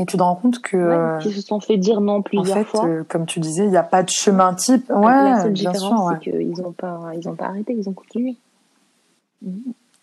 Et 0.00 0.06
tu 0.06 0.16
te 0.16 0.22
rends 0.22 0.34
compte 0.34 0.60
que... 0.60 0.76
Ouais, 0.76 1.22
qui 1.22 1.32
se 1.32 1.40
sont 1.40 1.60
fait 1.60 1.76
dire 1.76 2.00
non 2.00 2.20
plusieurs 2.20 2.58
en 2.58 2.60
fait, 2.60 2.64
fois. 2.64 2.86
Euh, 2.86 3.04
comme 3.08 3.26
tu 3.26 3.38
disais, 3.38 3.64
il 3.64 3.70
n'y 3.70 3.76
a 3.76 3.84
pas 3.84 4.02
de 4.02 4.10
chemin 4.10 4.54
type. 4.54 4.90
Ouais, 4.90 5.12
la 5.12 5.42
seule 5.42 5.52
différence, 5.52 6.14
c'est 6.14 6.30
qu'ils 6.30 6.60
n'ont 6.60 6.72
pas, 6.72 7.12
ils 7.14 7.28
ont 7.28 7.34
pas 7.34 7.46
arrêté, 7.46 7.74
ils 7.74 7.88
ont 7.88 7.92
continué. 7.92 8.36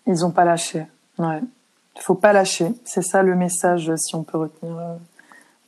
Ils 0.06 0.20
n'ont 0.20 0.30
pas 0.30 0.44
lâché. 0.44 0.86
Ouais. 1.18 1.40
Il 1.96 2.02
faut 2.02 2.14
pas 2.14 2.32
lâcher. 2.32 2.72
C'est 2.84 3.02
ça 3.02 3.22
le 3.22 3.36
message, 3.36 3.92
si 3.96 4.14
on 4.14 4.22
peut 4.22 4.38
retenir 4.38 4.78
euh, 4.78 4.94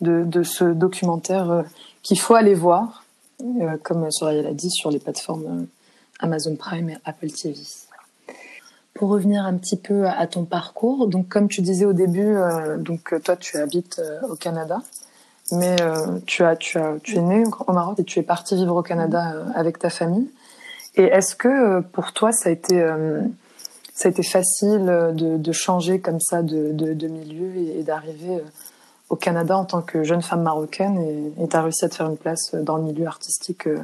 de, 0.01 0.25
de 0.25 0.43
ce 0.43 0.65
documentaire 0.65 1.51
euh, 1.51 1.63
qu'il 2.03 2.19
faut 2.19 2.35
aller 2.35 2.55
voir, 2.55 3.05
euh, 3.43 3.77
comme 3.83 4.11
Soraya 4.11 4.43
l'a 4.43 4.55
dit, 4.55 4.71
sur 4.71 4.91
les 4.91 4.99
plateformes 4.99 5.67
Amazon 6.21 6.57
Prime 6.57 6.91
et 6.91 6.97
Apple 7.05 7.31
TV. 7.31 7.57
Pour 8.95 9.09
revenir 9.09 9.45
un 9.45 9.55
petit 9.55 9.77
peu 9.77 10.07
à 10.07 10.27
ton 10.27 10.45
parcours, 10.45 11.09
donc 11.09 11.29
comme 11.29 11.49
tu 11.49 11.63
disais 11.63 11.85
au 11.85 11.93
début, 11.93 12.37
donc 12.79 13.13
toi 13.25 13.35
tu 13.37 13.57
habites 13.57 14.01
au 14.29 14.37
Canada, 14.37 14.83
mais 15.51 15.75
tu 16.27 16.45
as 16.45 16.55
tu 16.55 16.79
as 16.79 16.95
tu 17.03 17.17
es 17.17 17.21
né 17.21 17.43
au 17.67 17.73
Maroc 17.73 17.99
et 17.99 18.05
tu 18.05 18.21
es 18.21 18.23
parti 18.23 18.55
vivre 18.55 18.77
au 18.77 18.83
Canada 18.83 19.35
avec 19.57 19.81
ta 19.81 19.91
famille. 19.91 20.31
Et 20.95 21.05
est-ce 21.05 21.35
que 21.35 21.81
pour 21.81 22.13
toi 22.13 22.31
ça 22.31 22.51
a 22.51 22.53
été 22.53 22.81
ça 23.95 24.09
a 24.09 24.11
été 24.11 24.25
facile 24.25 24.89
euh, 24.89 25.13
de, 25.13 25.39
de 25.39 25.53
changer 25.53 26.01
comme 26.01 26.21
ça 26.21 26.43
de, 26.43 26.73
de, 26.73 26.93
de 26.93 27.07
milieu 27.07 27.57
et, 27.57 27.83
d'arriver 27.85 28.37
euh, 28.37 28.45
au 29.09 29.17
Canada 29.17 29.57
en 29.57 29.65
tant 29.65 29.83
que 29.83 30.03
jeune 30.03 30.21
femme 30.21 30.43
marocaine 30.43 31.33
et 31.39 31.49
tu 31.49 31.57
as 31.57 31.63
réussi 31.63 31.85
à 31.85 31.89
te 31.89 31.95
faire 31.95 32.11
une 32.11 32.17
place 32.17 32.55
dans 32.55 32.77
le 32.77 32.83
milieu 32.83 33.07
artistique 33.07 33.69
euh, 33.69 33.79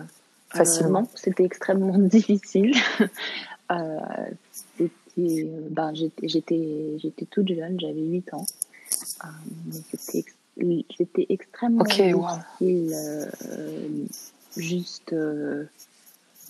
facilement? 0.48 1.06
C'était 1.14 1.44
extrêmement 1.44 1.96
difficile. 1.96 2.74
euh, 3.70 4.00
ben, 5.70 5.92
j'étais 5.94 7.26
toute 7.30 7.48
jeune, 7.48 7.78
j'avais 7.80 8.00
8 8.00 8.34
ans. 8.34 8.46
c'était 10.96 11.26
extrêmement 11.28 11.84
difficile 11.84 13.28
juste, 14.56 15.14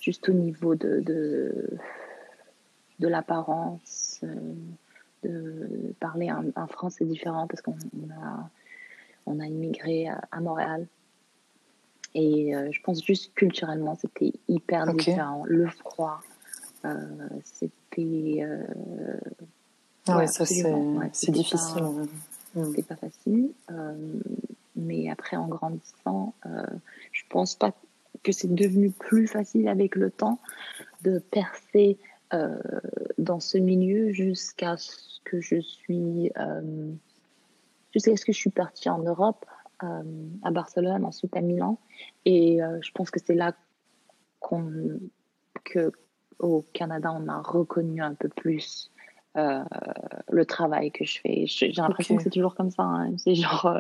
juste 0.01 0.29
au 0.29 0.33
niveau 0.33 0.75
de, 0.75 1.01
de 1.01 1.79
de 3.01 3.09
l'apparence, 3.09 4.21
euh, 4.23 4.55
de 5.25 5.95
parler 5.99 6.29
un, 6.29 6.67
français 6.69 7.05
différent 7.05 7.47
parce 7.47 7.63
qu'on 7.63 7.73
a, 7.73 8.49
on 9.27 9.41
a 9.41 9.47
immigré 9.47 10.09
à, 10.09 10.41
Montréal. 10.41 10.87
Et 12.15 12.55
euh, 12.55 12.71
je 12.73 12.81
pense 12.83 13.05
juste 13.05 13.33
culturellement, 13.35 13.97
c'était 13.97 14.33
hyper 14.49 14.87
différent. 14.95 15.45
Le 15.47 15.69
froid, 15.69 16.21
euh, 16.85 17.29
c'était. 17.45 18.47
ouais, 20.09 20.27
ça 20.27 20.45
c'est 20.47 21.33
difficile. 21.33 21.85
Mm. 22.55 22.65
C'était 22.65 22.83
pas 22.83 22.97
facile. 22.97 23.51
mais 24.77 25.11
après, 25.11 25.37
en 25.37 25.49
grandissant, 25.49 26.35
je 27.13 27.23
pense 27.29 27.55
pas 27.55 27.73
que 28.23 28.33
c'est 28.33 28.53
devenu 28.53 28.91
plus 28.91 29.27
facile 29.27 29.69
avec 29.69 29.95
le 29.95 30.11
temps 30.11 30.39
de 31.03 31.19
percer 31.19 31.99
euh, 32.33 32.59
dans 33.19 33.41
ce 33.41 33.59
milieu 33.59 34.13
jusqu'à 34.13 34.77
ce 34.77 35.21
que 35.25 35.41
je 35.41 35.61
suis 35.61 36.31
euh, 36.39 36.93
jusqu'à 37.93 38.17
ce 38.17 38.25
que 38.25 38.33
je 38.33 38.39
suis 38.39 38.51
partie 38.51 38.89
en 38.89 38.99
Europe 38.99 39.45
euh, 39.83 40.03
à 40.45 40.51
Barcelone 40.53 41.05
ensuite 41.05 41.37
à 41.37 41.41
Milan 41.41 41.79
et 42.25 42.61
je 42.83 42.91
pense 42.93 43.11
que 43.11 43.19
c'est 43.19 43.35
là 43.35 43.55
qu'on 44.39 44.71
que 45.65 45.91
au 46.41 46.65
Canada 46.73 47.15
on 47.15 47.29
a 47.29 47.41
reconnu 47.41 48.03
un 48.03 48.15
peu 48.15 48.29
plus 48.29 48.91
le 49.37 50.45
travail 50.45 50.91
que 50.91 51.05
je 51.05 51.21
fais. 51.21 51.45
J'ai 51.47 51.73
l'impression 51.73 52.17
que 52.17 52.23
c'est 52.23 52.31
toujours 52.31 52.55
comme 52.55 52.71
ça. 52.71 52.83
Hein. 52.83 53.13
C'est 53.17 53.35
genre, 53.35 53.79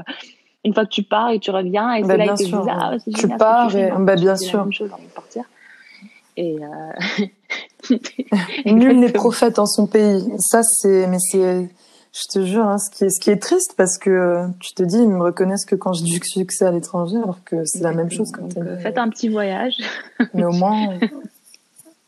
une 0.64 0.72
fois 0.72 0.84
que 0.84 0.90
tu 0.90 1.02
pars 1.02 1.30
et 1.30 1.38
tu 1.38 1.50
reviens, 1.50 1.92
et 1.94 2.02
bah, 2.02 2.08
c'est 2.10 2.16
là 2.18 2.28
que 2.28 2.38
tu 2.38 2.44
dis, 2.44 2.54
ah, 2.54 2.96
tu 3.02 3.20
génial, 3.20 3.38
pars, 3.38 3.76
et, 3.76 3.90
bah, 3.98 4.14
bien 4.14 4.36
sûr. 4.36 4.58
La 4.58 4.64
même 4.64 4.72
chose 4.72 4.90
avant 4.92 5.02
de 5.02 5.08
partir. 5.08 5.44
Et, 6.36 6.56
Nul 8.66 9.00
n'est 9.00 9.12
prophète 9.12 9.58
en 9.58 9.66
son 9.66 9.86
pays. 9.86 10.24
Ça, 10.38 10.62
c'est, 10.62 11.06
mais 11.08 11.18
c'est, 11.18 11.68
je 12.12 12.26
te 12.32 12.44
jure, 12.44 12.64
hein, 12.64 12.78
ce 12.78 12.90
qui 12.90 13.04
est, 13.04 13.10
ce 13.10 13.20
qui 13.20 13.30
est 13.30 13.40
triste 13.40 13.74
parce 13.76 13.98
que 13.98 14.10
euh, 14.10 14.46
tu 14.60 14.74
te 14.74 14.82
dis, 14.82 14.98
ils 14.98 15.08
me 15.08 15.22
reconnaissent 15.22 15.64
que 15.64 15.76
quand 15.76 15.92
je 15.92 16.02
dis 16.02 16.18
que 16.18 16.26
succès 16.26 16.64
à 16.64 16.70
l'étranger, 16.70 17.16
alors 17.16 17.42
que 17.44 17.64
c'est 17.64 17.82
la 17.82 17.92
même 17.92 18.10
chose 18.10 18.30
quand 18.32 18.48
tu 18.48 18.58
euh, 18.58 18.78
Faites 18.78 18.98
un 18.98 19.08
petit 19.08 19.28
voyage. 19.28 19.76
mais 20.34 20.44
au 20.44 20.52
moins, 20.52 20.98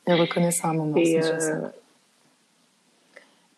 ils 0.06 0.14
reconnaissent 0.14 0.64
à 0.64 0.68
un 0.68 0.74
moment. 0.74 0.96
Et, 0.96 1.20
euh... 1.22 1.68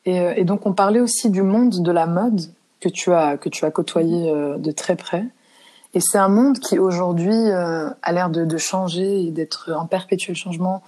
et, 0.05 0.21
euh, 0.21 0.35
et, 0.37 0.45
donc, 0.45 0.67
on 0.67 0.73
parlait 0.73 1.01
aussi 1.01 1.31
du 1.31 1.43
monde 1.43 1.83
de 1.83 1.93
la 1.93 2.07
mode 2.07 2.41
que 2.81 2.89
tu 2.89 3.13
as, 3.13 3.37
que 3.37 3.49
tu 3.49 3.65
as 3.65 3.71
côtoyé 3.71 4.31
de 4.59 4.71
très 4.71 4.97
près. 4.97 5.25
Et 5.95 6.01
c'est 6.01 6.19
un 6.19 6.29
monde 6.29 6.59
qui 6.59 6.79
aujourd'hui 6.79 7.51
a 7.51 8.13
l'air 8.13 8.29
de, 8.29 8.45
de 8.45 8.59
changer 8.59 9.23
et 9.23 9.31
d'être 9.31 9.73
en 9.73 9.87
perpétuel 9.87 10.37
changement 10.37 10.83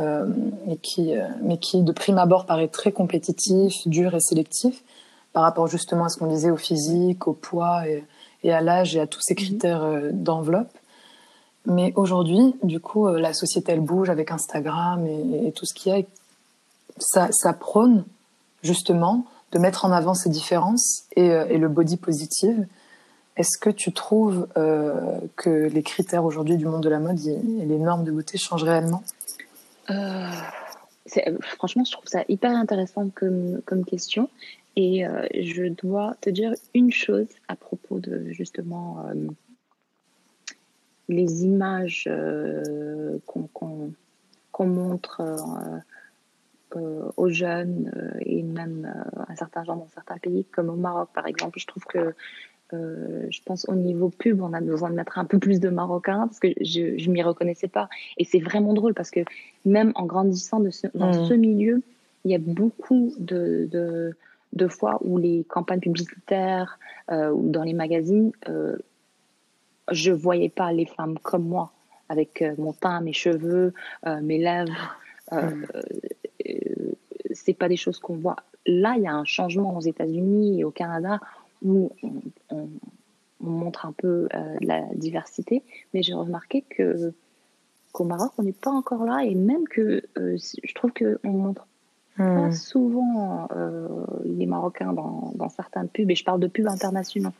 euh, 0.00 0.26
mais, 0.66 0.78
qui, 0.78 1.14
euh, 1.14 1.26
mais 1.42 1.58
qui 1.58 1.82
de 1.82 1.92
prime 1.92 2.16
abord 2.16 2.46
paraît 2.46 2.68
très 2.68 2.92
compétitif, 2.92 3.86
dur 3.86 4.14
et 4.14 4.20
sélectif 4.20 4.82
par 5.34 5.42
rapport 5.42 5.66
justement 5.66 6.06
à 6.06 6.08
ce 6.08 6.16
qu'on 6.16 6.28
disait 6.28 6.50
au 6.50 6.56
physique, 6.56 7.28
au 7.28 7.34
poids 7.34 7.86
et, 7.86 8.02
et 8.42 8.52
à 8.52 8.62
l'âge 8.62 8.96
et 8.96 9.00
à 9.00 9.06
tous 9.06 9.20
ces 9.20 9.34
mhm. 9.34 9.38
critères 9.38 9.82
euh, 9.82 10.10
d'enveloppe. 10.10 10.72
Mais 11.66 11.92
aujourd'hui, 11.96 12.56
du 12.62 12.80
coup, 12.80 13.06
la 13.08 13.32
société 13.32 13.72
elle 13.72 13.80
bouge 13.80 14.10
avec 14.10 14.30
Instagram 14.30 15.06
et, 15.06 15.52
tout 15.52 15.64
ce 15.64 15.74
qu'il 15.74 15.92
y 15.92 16.00
a. 16.00 16.02
Ça, 16.98 17.28
ça 17.30 17.52
prône 17.52 18.04
justement 18.62 19.26
de 19.52 19.58
mettre 19.58 19.84
en 19.84 19.92
avant 19.92 20.14
ces 20.14 20.28
différences 20.28 21.04
et, 21.16 21.26
et 21.26 21.58
le 21.58 21.68
body 21.68 21.96
positive. 21.96 22.66
Est-ce 23.36 23.58
que 23.58 23.70
tu 23.70 23.92
trouves 23.92 24.46
euh, 24.56 25.18
que 25.36 25.50
les 25.50 25.82
critères 25.82 26.24
aujourd'hui 26.24 26.56
du 26.56 26.66
monde 26.66 26.82
de 26.82 26.88
la 26.88 26.98
mode 26.98 27.18
et 27.26 27.64
les 27.64 27.78
normes 27.78 28.04
de 28.04 28.12
beauté 28.12 28.36
changent 28.36 28.64
réellement? 28.64 29.02
Euh, 29.90 30.30
franchement, 31.56 31.84
je 31.84 31.92
trouve 31.92 32.06
ça 32.06 32.24
hyper 32.28 32.50
intéressant 32.50 33.08
comme, 33.14 33.84
question. 33.86 34.28
Et 34.76 35.06
euh, 35.06 35.26
je 35.34 35.64
dois 35.64 36.14
te 36.20 36.30
dire 36.30 36.52
une 36.74 36.92
chose 36.92 37.26
à 37.48 37.56
propos 37.56 37.98
de 37.98 38.30
justement 38.30 39.04
euh, 39.06 39.14
les 41.12 41.44
images 41.44 42.10
qu'on 43.26 44.66
montre 44.66 45.22
aux 47.16 47.28
jeunes 47.28 48.14
et 48.20 48.42
même 48.42 48.92
à 49.28 49.36
certains 49.36 49.64
gens 49.64 49.76
dans 49.76 49.88
certains 49.94 50.18
pays, 50.18 50.44
comme 50.44 50.70
au 50.70 50.76
Maroc 50.76 51.10
par 51.14 51.26
exemple. 51.26 51.58
Je 51.58 51.66
trouve 51.66 51.84
que 51.84 52.14
euh, 52.74 53.26
je 53.30 53.40
pense 53.44 53.68
au 53.68 53.74
niveau 53.74 54.08
pub, 54.08 54.40
on 54.40 54.52
a 54.52 54.60
besoin 54.60 54.90
de 54.90 54.94
mettre 54.94 55.18
un 55.18 55.24
peu 55.24 55.38
plus 55.38 55.60
de 55.60 55.68
Marocains 55.68 56.26
parce 56.26 56.38
que 56.38 56.48
je, 56.60 56.96
je 56.98 57.10
m'y 57.10 57.22
reconnaissais 57.22 57.68
pas. 57.68 57.88
Et 58.16 58.24
c'est 58.24 58.38
vraiment 58.38 58.72
drôle 58.72 58.94
parce 58.94 59.10
que 59.10 59.20
même 59.64 59.92
en 59.94 60.06
grandissant 60.06 60.60
de 60.60 60.70
dans 60.94 61.10
mm. 61.10 61.26
ce 61.28 61.34
milieu, 61.34 61.82
il 62.24 62.30
y 62.30 62.34
a 62.34 62.38
beaucoup 62.38 63.12
de, 63.18 63.68
de, 63.70 64.16
de, 64.52 64.68
fois 64.68 64.98
où 65.02 65.18
les 65.18 65.44
campagnes 65.44 65.80
publicitaires 65.80 66.78
euh, 67.10 67.30
ou 67.30 67.50
dans 67.50 67.62
les 67.62 67.74
magazines, 67.74 68.32
euh, 68.48 68.78
je 69.90 70.12
voyais 70.12 70.48
pas 70.48 70.72
les 70.72 70.86
femmes 70.86 71.18
comme 71.18 71.46
moi, 71.46 71.72
avec 72.08 72.42
euh, 72.42 72.54
mon 72.58 72.72
teint, 72.72 73.00
mes 73.00 73.12
cheveux, 73.12 73.74
euh, 74.06 74.20
mes 74.20 74.38
lèvres. 74.38 74.96
Mm. 75.30 75.64
c'est 77.30 77.54
pas 77.54 77.68
des 77.68 77.76
choses 77.76 77.98
qu'on 77.98 78.16
voit. 78.16 78.36
Là, 78.66 78.94
il 78.96 79.02
y 79.02 79.06
a 79.06 79.14
un 79.14 79.24
changement 79.24 79.76
aux 79.76 79.80
États-Unis 79.80 80.60
et 80.60 80.64
au 80.64 80.70
Canada 80.70 81.20
où 81.62 81.90
on, 82.50 82.68
montre 83.40 83.86
un 83.86 83.92
peu 83.92 84.28
la 84.60 84.82
diversité, 84.94 85.64
mais 85.92 86.02
j'ai 86.02 86.12
remarqué 86.14 86.62
que 86.62 87.12
qu'au 87.92 88.04
Maroc, 88.04 88.32
on 88.38 88.42
n'est 88.42 88.52
pas 88.52 88.70
encore 88.70 89.04
là 89.04 89.24
et 89.24 89.34
même 89.34 89.68
que 89.68 90.02
euh, 90.18 90.36
je 90.36 90.74
trouve 90.74 90.92
qu'on 90.92 91.30
montre 91.30 91.66
pas 92.16 92.48
hmm. 92.48 92.52
souvent 92.52 93.48
euh, 93.56 93.88
les 94.24 94.46
Marocains 94.46 94.92
dans, 94.92 95.32
dans 95.34 95.48
certains 95.48 95.86
pubs, 95.86 96.10
et 96.10 96.14
je 96.14 96.24
parle 96.24 96.40
de 96.40 96.46
pubs 96.46 96.66
internationaux. 96.66 97.32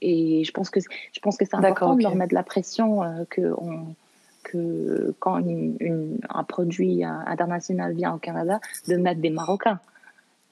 Et 0.00 0.44
je 0.44 0.52
pense 0.52 0.70
que 0.70 0.80
je 0.80 1.20
pense 1.20 1.36
que 1.36 1.44
c'est 1.44 1.54
important 1.54 1.94
de 1.94 2.02
leur 2.02 2.14
mettre 2.14 2.34
la 2.34 2.42
pression 2.42 3.02
que 3.30 3.52
on, 3.58 3.94
que 4.42 5.14
quand 5.18 5.42
un 5.42 6.44
produit 6.44 7.04
international 7.04 7.94
vient 7.94 8.14
au 8.14 8.18
Canada, 8.18 8.60
de 8.88 8.96
mettre 8.96 9.20
des 9.20 9.30
Marocains. 9.30 9.80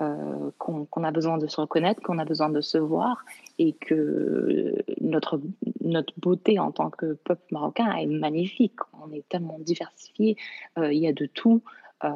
Euh, 0.02 0.50
qu'on 0.58 1.04
a 1.04 1.10
besoin 1.10 1.38
de 1.38 1.46
se 1.46 1.58
reconnaître, 1.58 2.02
qu'on 2.02 2.18
a 2.18 2.26
besoin 2.26 2.50
de 2.50 2.60
se 2.60 2.76
voir 2.76 3.24
et 3.58 3.72
que 3.72 4.74
notre, 5.00 5.40
notre 5.80 6.12
beauté 6.18 6.58
en 6.58 6.70
tant 6.70 6.90
que 6.90 7.14
peuple 7.14 7.40
marocain 7.50 7.90
est 7.96 8.04
magnifique. 8.04 8.74
On 9.02 9.10
est 9.14 9.26
tellement 9.30 9.58
diversifié, 9.58 10.36
euh, 10.76 10.92
il 10.92 10.98
y 10.98 11.08
a 11.08 11.14
de 11.14 11.24
tout. 11.24 11.62
Euh, 12.04 12.10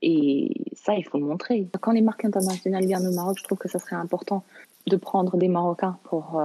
et 0.00 0.64
ça, 0.74 0.94
il 0.94 1.04
faut 1.04 1.18
le 1.18 1.24
montrer. 1.24 1.66
Quand 1.80 1.90
les 1.90 2.02
marques 2.02 2.24
internationales 2.24 2.86
viennent 2.86 3.08
au 3.08 3.14
Maroc, 3.14 3.36
je 3.36 3.42
trouve 3.42 3.58
que 3.58 3.68
ça 3.68 3.80
serait 3.80 3.96
important 3.96 4.44
de 4.86 4.96
prendre 4.96 5.36
des 5.36 5.48
Marocains 5.48 5.98
pour, 6.04 6.42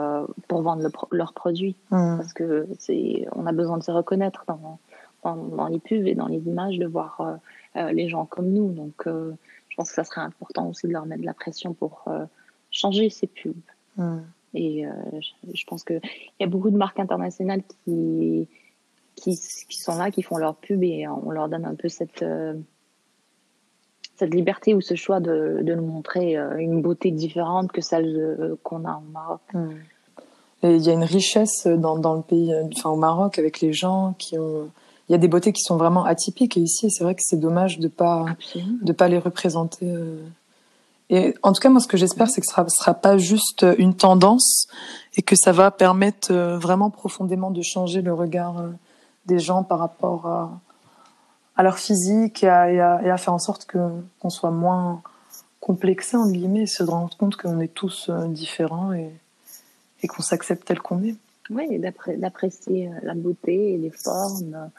pour 0.48 0.62
vendre 0.62 0.90
leurs 1.12 1.34
produits. 1.34 1.76
Mmh. 1.92 2.18
Parce 2.18 2.34
que 2.34 2.68
c'est, 2.78 3.26
on 3.34 3.46
a 3.46 3.52
besoin 3.52 3.78
de 3.78 3.84
se 3.84 3.92
reconnaître 3.92 4.44
dans, 4.48 4.80
dans, 5.24 5.36
dans, 5.36 5.68
les 5.68 5.80
pubs 5.80 6.06
et 6.06 6.16
dans 6.16 6.28
les 6.28 6.40
images, 6.40 6.78
de 6.78 6.86
voir 6.86 7.40
les 7.76 8.08
gens 8.10 8.26
comme 8.26 8.50
nous. 8.50 8.72
Donc, 8.72 9.08
je 9.78 9.82
pense 9.82 9.90
que 9.90 9.96
ça 9.96 10.04
serait 10.04 10.22
important 10.22 10.68
aussi 10.70 10.88
de 10.88 10.92
leur 10.92 11.06
mettre 11.06 11.22
de 11.22 11.28
la 11.28 11.36
pression 11.36 11.76
pour 11.76 12.04
euh, 12.08 12.26
changer 12.72 13.12
ces 13.12 13.28
pubs. 13.28 13.54
Hmm. 13.96 14.22
Et 14.56 14.88
euh, 14.88 14.92
je, 15.54 15.64
pense 15.66 15.84
qu'il 15.84 16.02
y 16.40 16.44
a 16.44 16.48
beaucoup 16.48 16.72
de 16.72 16.78
marques 16.78 17.00
internationales 17.00 17.62
qui, 17.86 18.48
qui, 19.16 19.36
sont 19.36 19.98
là, 20.00 20.10
qui 20.10 20.24
font 20.24 20.38
leur 20.38 20.56
pub 20.56 20.82
et 20.82 21.08
on 21.08 21.30
leur 21.30 21.48
donne 21.48 21.66
un 21.66 21.76
peu 21.76 21.90
cette, 21.90 22.24
euh, 22.24 22.56
cette 24.18 24.34
liberté 24.34 24.74
ou 24.74 24.82
ce 24.82 24.96
choix 24.96 25.20
de, 25.20 25.60
de 25.62 25.76
nous 25.76 25.86
montrer 25.86 26.36
une 26.58 26.82
beauté 26.82 27.12
différente 27.12 27.72
que 27.72 27.82
celle 27.82 28.58
qu'on 28.64 28.84
a 28.86 28.96
au 28.96 29.12
Maroc. 29.12 29.42
Hmm. 29.54 29.70
il 30.64 30.84
y 30.84 30.90
a 30.90 30.94
une 30.94 31.04
richesse 31.04 31.68
dans, 31.68 31.98
dans, 31.98 32.16
le 32.16 32.24
pays, 32.24 32.54
enfin 32.76 32.90
au 32.90 32.96
Maroc, 32.96 33.38
avec 33.38 33.62
les 33.62 33.74
gens 33.74 34.16
qui 34.18 34.38
ont 34.40 34.70
il 35.10 35.14
y 35.14 35.16
a 35.16 35.18
des 35.18 35.28
beautés 35.28 35.54
qui 35.54 35.62
sont 35.62 35.78
vraiment 35.78 36.04
atypiques 36.06 36.58
et 36.58 36.62
ici 36.62 36.92
c'est 36.92 37.04
vrai 37.04 37.16
que 37.16 37.22
c'est 37.24 37.40
dommage 37.40 37.80
de 37.80 37.88
pas 37.88 38.26
de 38.82 38.92
pas 38.92 39.08
les 39.08 39.20
représenter 39.20 39.90
euh. 39.90 40.22
et 41.10 41.34
en 41.44 41.54
tout 41.54 41.62
cas 41.62 41.70
moi 41.70 41.80
ce 41.80 41.88
que 41.88 41.98
j'espère 41.98 42.30
c'est 42.30 42.42
que 42.42 42.48
ce 42.48 42.54
sera, 42.54 42.68
sera 42.68 42.94
pas 42.94 43.18
juste 43.18 43.66
une 43.78 43.96
tendance 43.96 44.68
et 45.16 45.22
que 45.22 45.36
ça 45.36 45.52
va 45.52 45.72
permettre 45.72 46.32
euh, 46.32 46.58
vraiment 46.58 46.90
profondément 46.90 47.52
de 47.52 47.62
changer 47.62 48.02
le 48.02 48.14
regard 48.14 48.60
euh, 48.60 48.70
des 49.26 49.40
gens 49.40 49.64
par 49.64 49.80
rapport 49.80 50.26
à, 50.28 50.60
à 51.58 51.64
leur 51.64 51.78
physique 51.78 52.44
et 52.44 52.50
à, 52.50 52.72
et 52.72 53.10
à, 53.10 53.18
faire 53.18 53.34
en 53.34 53.40
sorte 53.40 53.68
qu'on 53.70 54.30
soit 54.30 54.52
moins 54.52 55.02
complexé 55.60 56.16
en 56.16 56.30
guillemets 56.30 56.62
et 56.62 56.68
se 56.68 56.84
rendre 56.84 57.18
compte 57.18 57.36
qu'on 57.36 57.60
est 57.60 57.74
tous 57.74 58.10
différents 58.30 58.94
et, 58.94 59.12
et 60.04 60.08
qu'on 60.08 60.22
s'accepte 60.22 60.66
tel 60.66 60.80
qu'on 60.80 61.04
est. 61.04 61.16
Oui, 61.50 61.80
d'apprécier 62.18 62.92
la 63.04 63.16
beauté 63.16 63.74
et 63.74 63.78
les 63.78 63.92
formes 63.92 64.70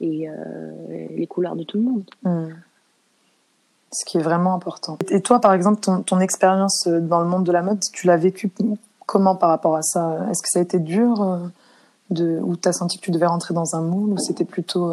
et 0.00 0.28
euh, 0.28 1.06
les 1.10 1.26
couleurs 1.26 1.56
de 1.56 1.64
tout 1.64 1.78
le 1.78 1.84
monde. 1.84 2.04
Hmm. 2.22 2.54
Ce 3.90 4.04
qui 4.04 4.18
est 4.18 4.22
vraiment 4.22 4.54
important. 4.54 4.98
Et 5.08 5.22
toi, 5.22 5.40
par 5.40 5.54
exemple, 5.54 5.80
ton, 5.80 6.02
ton 6.02 6.20
expérience 6.20 6.86
euh, 6.86 7.00
dans 7.00 7.20
le 7.20 7.26
monde 7.26 7.44
de 7.44 7.52
la 7.52 7.62
mode, 7.62 7.80
tu 7.92 8.06
l'as 8.06 8.16
vécu 8.16 8.50
comment 9.06 9.34
par 9.34 9.48
rapport 9.48 9.76
à 9.76 9.82
ça? 9.82 10.26
Est-ce 10.30 10.42
que 10.42 10.48
ça 10.50 10.58
a 10.58 10.62
été 10.62 10.78
dur 10.78 11.22
euh, 11.22 11.38
de, 12.10 12.38
ou 12.42 12.56
tu 12.56 12.68
as 12.68 12.72
senti 12.72 12.98
que 12.98 13.04
tu 13.04 13.10
devais 13.10 13.26
rentrer 13.26 13.54
dans 13.54 13.74
un 13.74 13.80
moule 13.80 14.12
ou 14.12 14.18
c'était 14.18 14.44
plutôt 14.44 14.92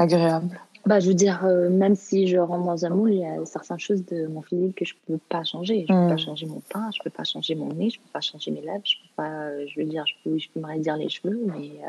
agréable 0.00 0.58
bah, 0.86 0.98
je 0.98 1.08
veux 1.08 1.14
dire, 1.14 1.44
même 1.44 1.94
si 1.94 2.26
je 2.26 2.38
rentre 2.38 2.64
dans 2.64 2.86
un 2.86 2.88
moule, 2.88 3.12
il 3.12 3.18
y 3.18 3.26
a 3.26 3.44
certaines 3.44 3.78
choses 3.78 4.02
de 4.06 4.26
mon 4.28 4.40
physique 4.40 4.76
que 4.76 4.86
je 4.86 4.94
ne 4.94 5.14
peux 5.14 5.20
pas 5.28 5.44
changer. 5.44 5.84
Je 5.86 5.92
ne 5.92 6.04
peux 6.04 6.08
pas 6.08 6.14
hmm. 6.14 6.18
changer 6.18 6.46
mon 6.46 6.60
teint, 6.60 6.90
je 6.94 7.00
ne 7.00 7.04
peux 7.04 7.10
pas 7.10 7.22
changer 7.22 7.54
mon 7.54 7.68
nez, 7.74 7.90
je 7.90 7.98
ne 7.98 8.02
peux 8.04 8.10
pas 8.10 8.22
changer 8.22 8.50
mes 8.50 8.62
lèvres, 8.62 8.80
je 8.82 8.96
peux 8.96 9.14
pas, 9.14 9.66
je 9.66 9.78
veux 9.78 9.84
dire, 9.84 10.04
je 10.06 10.14
peux, 10.24 10.38
je 10.38 10.48
peux 10.48 10.58
me 10.58 10.78
dire 10.78 10.96
les 10.96 11.10
cheveux, 11.10 11.38
mais 11.44 11.82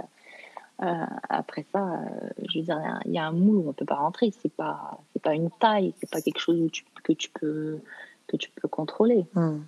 euh, 0.84 1.06
après 1.30 1.64
ça, 1.72 1.94
euh, 1.94 2.30
je 2.50 2.60
veux 2.60 2.66
dire, 2.66 2.82
il 3.06 3.12
y, 3.12 3.20
a 3.20 3.28
un 3.28 3.32
moule 3.32 3.58
où 3.58 3.70
on 3.70 3.74
peut 3.74 3.86
pas 3.86 3.96
rentrer. 3.96 4.34
C'est 4.42 4.52
pas, 4.52 5.00
c'est 5.14 5.22
pas 5.22 5.36
une 5.36 5.52
taille, 5.52 5.94
c'est 6.00 6.10
pas 6.10 6.22
quelque 6.22 6.40
chose 6.40 6.60
où 6.60 6.70
tu, 6.70 6.84
que 7.04 7.14
tu 7.14 7.30
peux 7.30 7.80
que 8.28 8.38
tu 8.38 8.50
peux 8.50 8.68
contrôler. 8.68 9.26
Hmm. 9.36 9.60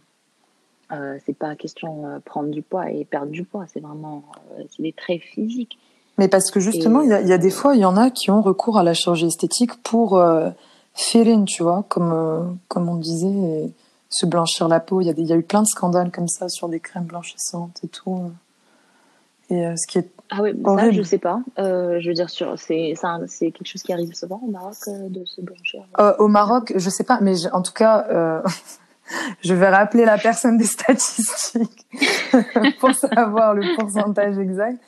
Euh, 0.91 1.19
c'est 1.25 1.37
pas 1.37 1.55
question 1.55 2.15
de 2.15 2.19
prendre 2.19 2.49
du 2.49 2.61
poids 2.61 2.89
et 2.89 3.05
perdre 3.05 3.31
du 3.31 3.43
poids. 3.43 3.65
C'est 3.67 3.79
vraiment, 3.79 4.23
c'est 4.69 4.81
des 4.81 4.93
traits 4.93 5.21
physiques. 5.21 5.77
Mais 6.17 6.27
parce 6.27 6.51
que 6.51 6.59
justement, 6.59 7.01
il 7.01 7.09
y, 7.09 7.33
a, 7.33 7.37
des 7.37 7.49
fois, 7.49 7.75
il 7.75 7.81
y 7.81 7.85
en 7.85 7.97
a 7.97 8.11
qui 8.11 8.29
ont 8.29 8.41
recours 8.41 8.77
à 8.77 8.83
la 8.83 8.93
chirurgie 8.93 9.25
esthétique 9.25 9.81
pour 9.81 10.17
euh, 10.17 10.49
tu 10.95 11.63
vois, 11.63 11.85
comme 11.89 12.59
comme 12.67 12.87
on 12.87 12.95
disait, 12.95 13.73
se 14.09 14.25
blanchir 14.27 14.67
la 14.67 14.79
peau. 14.79 15.01
Il 15.01 15.07
y, 15.07 15.09
a 15.09 15.13
y 15.17 15.33
a 15.33 15.35
eu 15.35 15.41
plein 15.41 15.63
de 15.63 15.67
scandales 15.67 16.11
comme 16.11 16.27
ça 16.27 16.49
sur 16.49 16.69
des 16.69 16.79
crèmes 16.79 17.05
blanchissantes 17.05 17.79
et 17.83 17.87
tout. 17.87 18.31
Et 19.49 19.75
ce 19.75 19.87
qui 19.87 19.97
est 19.97 20.13
ah 20.35 20.41
oui, 20.41 20.51
ça, 20.65 20.91
je 20.91 21.01
sais 21.03 21.19
pas. 21.19 21.41
Euh, 21.59 21.99
je 21.99 22.07
veux 22.07 22.15
dire, 22.15 22.29
c'est 22.29 22.93
c'est 23.27 23.51
quelque 23.51 23.67
chose 23.67 23.83
qui 23.83 23.93
arrive 23.93 24.13
souvent 24.15 24.41
au 24.43 24.49
Maroc 24.49 24.75
euh, 24.87 25.09
de 25.09 25.23
se 25.25 25.41
blanchir. 25.41 25.83
Euh, 25.99 26.15
au 26.17 26.27
Maroc, 26.27 26.73
je 26.75 26.89
sais 26.89 27.03
pas, 27.03 27.19
mais 27.21 27.33
en 27.51 27.61
tout 27.61 27.73
cas, 27.73 28.43
je 29.43 29.53
vais 29.53 29.69
rappeler 29.69 30.05
la 30.05 30.17
personne 30.17 30.57
des 30.57 30.65
statistiques 30.65 31.87
pour 32.79 32.93
savoir 32.93 33.53
le 33.53 33.75
pourcentage 33.75 34.37
exact. 34.37 34.79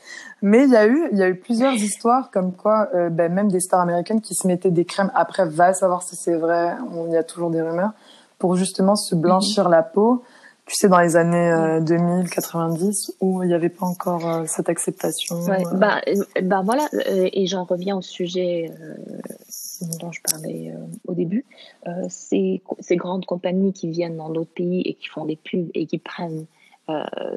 Mais 0.42 0.66
il 0.66 0.72
y 0.72 0.76
a 0.76 0.88
eu, 0.88 1.08
il 1.12 1.18
y 1.18 1.24
a 1.24 1.30
eu 1.30 1.36
plusieurs 1.36 1.74
histoires 1.74 2.30
comme 2.30 2.54
quoi, 2.54 2.90
ben, 3.10 3.34
même 3.34 3.50
des 3.50 3.62
stars 3.62 3.80
américaines 3.80 4.22
qui 4.22 4.36
se 4.36 4.46
mettaient 4.48 4.70
des 4.70 4.86
crèmes. 4.86 5.12
Après, 5.16 5.46
va 5.46 5.74
savoir 5.74 6.04
si 6.04 6.16
c'est 6.16 6.36
vrai. 6.36 6.76
Il 7.08 7.14
y 7.14 7.18
a 7.18 7.24
toujours 7.24 7.50
des 7.50 7.62
rumeurs 7.62 7.92
pour 8.38 8.56
justement 8.56 8.96
se 8.96 9.16
blanchir 9.16 9.70
la 9.70 9.82
peau 9.82 10.24
tu 10.66 10.74
sais, 10.76 10.88
dans 10.90 11.00
les 11.00 11.16
années 11.16 11.80
2000, 11.82 12.26
euh, 12.26 12.28
90, 12.28 13.18
où 13.22 13.44
il 13.44 13.48
n'y 13.48 13.54
avait 13.54 13.70
pas 13.70 13.86
encore 13.86 14.28
euh, 14.28 14.44
cette 14.48 14.68
acceptation. 14.68 15.40
Ouais, 15.44 15.64
euh. 15.66 15.78
bah, 15.78 16.02
bah 16.42 16.62
voilà, 16.66 16.88
et 17.06 17.46
j'en 17.46 17.66
reviens 17.66 17.98
au 17.98 18.02
sujet 18.02 18.72
dont 20.00 20.12
je 20.12 20.22
parlais 20.22 20.74
au 21.08 21.14
début. 21.14 21.46
ces, 22.10 22.62
ces 22.80 22.96
grandes 22.96 23.26
compagnies 23.26 23.74
qui 23.74 23.90
viennent 23.90 24.18
dans 24.18 24.30
d'autres 24.30 24.54
pays 24.54 24.82
et 24.82 24.94
qui 24.94 25.08
font 25.08 25.26
des 25.26 25.36
pubs 25.36 25.70
et 25.74 25.86
qui 25.86 25.98
prennent 25.98 26.46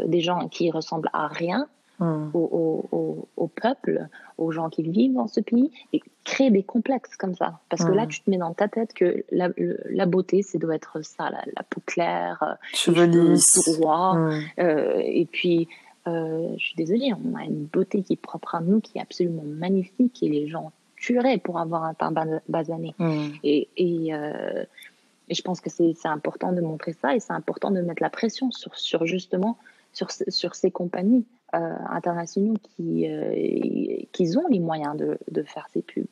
des 0.06 0.20
gens 0.20 0.48
qui 0.48 0.70
ressemblent 0.70 1.10
à 1.12 1.26
rien, 1.26 1.68
Hmm. 2.00 2.30
au, 2.32 3.50
peuple, 3.60 4.06
aux 4.36 4.52
gens 4.52 4.68
qui 4.68 4.84
vivent 4.84 5.14
dans 5.14 5.26
ce 5.26 5.40
pays, 5.40 5.72
et 5.92 6.00
créer 6.22 6.48
des 6.48 6.62
complexes 6.62 7.16
comme 7.16 7.34
ça. 7.34 7.58
Parce 7.70 7.84
que 7.84 7.90
là, 7.90 8.04
hmm. 8.04 8.08
tu 8.08 8.20
te 8.20 8.30
mets 8.30 8.36
dans 8.36 8.54
ta 8.54 8.68
tête 8.68 8.94
que 8.94 9.24
la, 9.32 9.48
la 9.90 10.06
beauté, 10.06 10.42
c'est 10.42 10.58
doit 10.58 10.76
être 10.76 11.04
ça, 11.04 11.28
la, 11.28 11.62
peau 11.64 11.82
claire, 11.84 12.40
euh, 12.42 12.54
cheveux 12.72 13.06
lisses, 13.06 13.68
hmm. 13.80 14.30
euh, 14.60 15.02
et 15.02 15.26
puis, 15.26 15.66
euh, 16.06 16.54
je 16.56 16.66
suis 16.66 16.76
désolée, 16.76 17.12
on 17.14 17.36
a 17.36 17.42
une 17.42 17.64
beauté 17.64 18.04
qui 18.04 18.12
est 18.12 18.16
propre 18.16 18.54
à 18.54 18.60
nous, 18.60 18.80
qui 18.80 18.98
est 18.98 19.02
absolument 19.02 19.42
magnifique, 19.44 20.22
et 20.22 20.28
les 20.28 20.46
gens 20.46 20.70
tueraient 21.00 21.38
pour 21.38 21.58
avoir 21.58 21.84
un 21.84 21.94
teint 21.94 22.12
basané. 22.48 22.94
Et, 23.42 23.68
et, 23.76 24.08
et, 24.08 25.34
je 25.34 25.42
pense 25.42 25.60
que 25.60 25.70
c'est 25.70 25.94
important 26.04 26.52
de 26.52 26.60
montrer 26.60 26.92
ça, 26.92 27.14
et 27.14 27.20
c'est 27.20 27.32
important 27.32 27.70
de 27.70 27.80
mettre 27.80 28.02
la 28.02 28.10
pression 28.10 28.50
sur, 28.50 28.74
sur 28.76 29.06
justement 29.06 29.58
sur, 29.92 30.10
sur 30.10 30.54
ces 30.54 30.70
compagnies. 30.70 31.24
Euh, 31.54 31.74
internationaux 31.88 32.56
qui, 32.76 33.08
euh, 33.08 34.02
qui 34.12 34.36
ont 34.36 34.46
les 34.50 34.58
moyens 34.58 34.94
de, 34.98 35.16
de 35.30 35.42
faire 35.42 35.66
ces 35.72 35.80
pubs. 35.80 36.04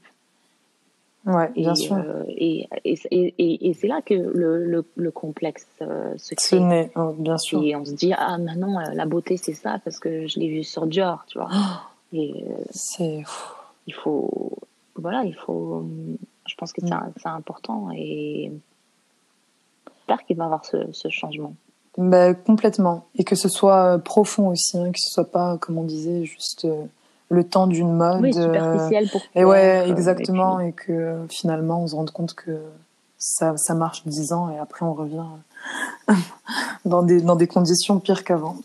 Ouais, 1.26 1.50
bien 1.50 1.74
et, 1.74 1.76
sûr. 1.76 1.94
Euh, 1.94 2.24
et, 2.28 2.66
et, 2.86 3.68
et 3.68 3.74
c'est 3.74 3.86
là 3.86 4.00
que 4.00 4.14
le, 4.14 4.64
le, 4.64 4.86
le 4.96 5.10
complexe 5.10 5.66
se 5.78 6.34
crée. 6.34 6.90
Oh, 6.96 7.12
bien 7.18 7.36
sûr. 7.36 7.62
Et 7.62 7.76
on 7.76 7.84
se 7.84 7.92
dit, 7.92 8.14
ah, 8.16 8.38
maintenant, 8.38 8.80
la 8.94 9.04
beauté, 9.04 9.36
c'est 9.36 9.52
ça, 9.52 9.78
parce 9.84 9.98
que 9.98 10.26
je 10.26 10.40
l'ai 10.40 10.48
vu 10.48 10.64
sur 10.64 10.86
Dior, 10.86 11.26
tu 11.28 11.36
vois. 11.36 11.50
Oh, 11.52 12.16
et 12.16 12.32
c'est. 12.70 13.22
Il 13.86 13.92
faut. 13.92 14.56
Voilà, 14.98 15.24
il 15.24 15.34
faut. 15.34 15.86
Je 16.46 16.54
pense 16.54 16.72
que 16.72 16.80
c'est 16.80 16.94
mm. 16.94 17.12
important 17.26 17.88
et 17.94 18.52
j'espère 20.06 20.24
qu'il 20.24 20.36
va 20.36 20.44
y 20.44 20.46
avoir 20.46 20.64
ce, 20.64 20.92
ce 20.92 21.08
changement. 21.08 21.54
Bah, 21.98 22.34
complètement. 22.34 23.06
Et 23.16 23.24
que 23.24 23.34
ce 23.34 23.48
soit 23.48 23.94
euh, 23.94 23.98
profond 23.98 24.48
aussi, 24.48 24.78
hein, 24.78 24.92
que 24.92 24.98
ce 24.98 25.10
soit 25.10 25.30
pas, 25.30 25.56
comme 25.58 25.78
on 25.78 25.84
disait, 25.84 26.24
juste 26.24 26.66
euh, 26.66 26.84
le 27.30 27.44
temps 27.44 27.66
d'une 27.66 27.92
mode. 27.92 28.20
Oui, 28.20 28.34
superficiel 28.34 29.08
pour 29.10 29.22
Et 29.34 29.44
ouais, 29.44 29.88
exactement. 29.88 30.60
Et, 30.60 30.72
que 30.72 31.16
finalement, 31.30 31.82
on 31.82 31.86
se 31.86 31.96
rende 31.96 32.10
compte 32.10 32.34
que 32.34 32.60
ça, 33.18 33.56
ça 33.56 33.74
marche 33.74 34.02
dix 34.06 34.32
ans 34.32 34.50
et 34.50 34.58
après, 34.58 34.84
on 34.84 34.92
revient 34.92 35.24
dans, 36.84 37.02
des, 37.02 37.22
dans 37.22 37.36
des 37.36 37.46
conditions 37.46 37.98
pires 37.98 38.24
qu'avant. 38.24 38.56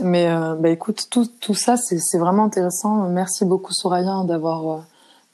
Mais 0.00 0.26
bah, 0.58 0.70
écoute, 0.70 1.08
tout, 1.10 1.26
tout 1.40 1.54
ça, 1.54 1.76
c'est 1.76 2.18
vraiment 2.18 2.44
intéressant. 2.44 3.08
Merci 3.10 3.44
beaucoup, 3.44 3.74
Soraya, 3.74 4.22
d'avoir 4.24 4.84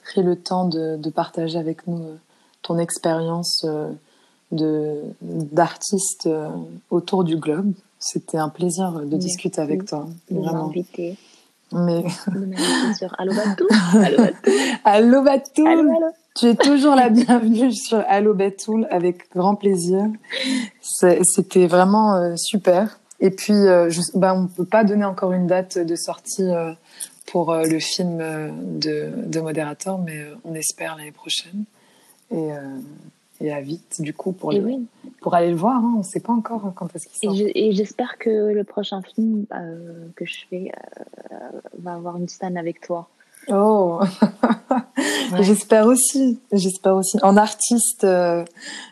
pris 0.09 0.23
le 0.23 0.37
temps 0.37 0.67
de, 0.67 0.97
de 0.97 1.11
partager 1.11 1.59
avec 1.59 1.87
nous 1.87 2.03
ton 2.63 2.79
expérience 2.79 3.67
de 4.51 5.03
d'artiste 5.21 6.29
autour 6.91 7.25
du 7.25 7.37
globe. 7.37 7.73
C'était 7.99 8.39
un 8.39 8.49
plaisir 8.49 8.93
de 8.93 9.17
discuter 9.17 9.61
avec 9.61 9.85
toi. 9.85 10.07
De 10.31 10.39
m'inviter. 10.39 11.19
Mais... 11.73 12.05
sur 12.99 13.15
Allo 13.19 13.35
Batou. 13.35 13.67
Allo 14.85 15.23
Batou. 15.23 15.67
Tu 16.37 16.47
es 16.47 16.55
toujours 16.55 16.95
la 16.95 17.09
bienvenue 17.11 17.73
sur 17.73 18.03
Allo 18.09 18.33
Batoul 18.33 18.87
avec 18.91 19.29
grand 19.35 19.57
plaisir. 19.57 20.05
C'était 20.81 21.67
vraiment 21.67 22.15
euh, 22.15 22.35
super. 22.37 23.01
Et 23.21 23.31
puis, 23.31 23.55
euh, 23.55 23.91
je, 23.91 24.01
bah, 24.15 24.35
on 24.35 24.43
ne 24.43 24.47
peut 24.47 24.65
pas 24.65 24.85
donner 24.85 25.05
encore 25.05 25.33
une 25.33 25.49
date 25.49 25.79
de 25.79 25.97
sortie 25.97 26.45
euh, 26.45 26.73
pour 27.31 27.55
le 27.55 27.79
film 27.79 28.19
de, 28.79 29.11
de 29.27 29.41
Moderator, 29.41 29.99
mais 29.99 30.25
on 30.45 30.55
espère 30.55 30.97
l'année 30.97 31.13
prochaine. 31.13 31.65
Et 32.31 32.51
et 33.41 33.53
à 33.53 33.61
vite 33.61 34.01
du 34.01 34.13
coup 34.13 34.33
pour, 34.33 34.53
pour 35.21 35.35
aller 35.35 35.51
le 35.51 35.57
voir. 35.57 35.77
Hein. 35.77 35.93
On 35.97 35.99
ne 35.99 36.03
sait 36.03 36.21
pas 36.21 36.33
encore 36.33 36.73
quand 36.75 36.95
est-ce 36.95 37.07
qu'il 37.07 37.31
sort. 37.31 37.49
Et 37.55 37.73
j'espère 37.73 38.19
que 38.19 38.53
le 38.53 38.65
prochain 38.65 39.03
film 39.03 39.47
euh, 39.53 40.09
que 40.17 40.25
je 40.25 40.39
fais 40.49 40.73
euh, 41.33 41.37
va 41.79 41.95
avoir 41.95 42.17
une 42.17 42.29
scène 42.29 42.57
avec 42.57 42.81
toi. 42.81 43.09
Oh, 43.51 44.01
j'espère 45.41 45.87
aussi, 45.87 46.41
j'espère 46.53 46.97
aussi. 46.97 47.17
En 47.23 47.37
artiste 47.37 48.05
euh, 48.05 48.45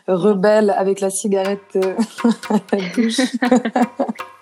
rebelle 0.07 0.71
avec 0.71 0.99
la 1.01 1.09
cigarette 1.09 1.77
à 2.49 2.75
la 2.75 2.89
bouche. 2.95 3.19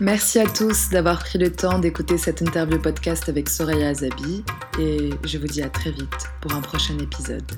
Merci 0.00 0.38
à 0.38 0.46
tous 0.46 0.90
d'avoir 0.90 1.18
pris 1.18 1.38
le 1.38 1.50
temps 1.50 1.80
d'écouter 1.80 2.18
cette 2.18 2.40
interview 2.40 2.78
podcast 2.78 3.28
avec 3.28 3.48
Soraya 3.48 3.88
Azabi 3.88 4.44
et 4.78 5.10
je 5.24 5.38
vous 5.38 5.48
dis 5.48 5.60
à 5.60 5.68
très 5.68 5.90
vite 5.90 6.28
pour 6.40 6.52
un 6.52 6.60
prochain 6.60 6.96
épisode. 6.98 7.50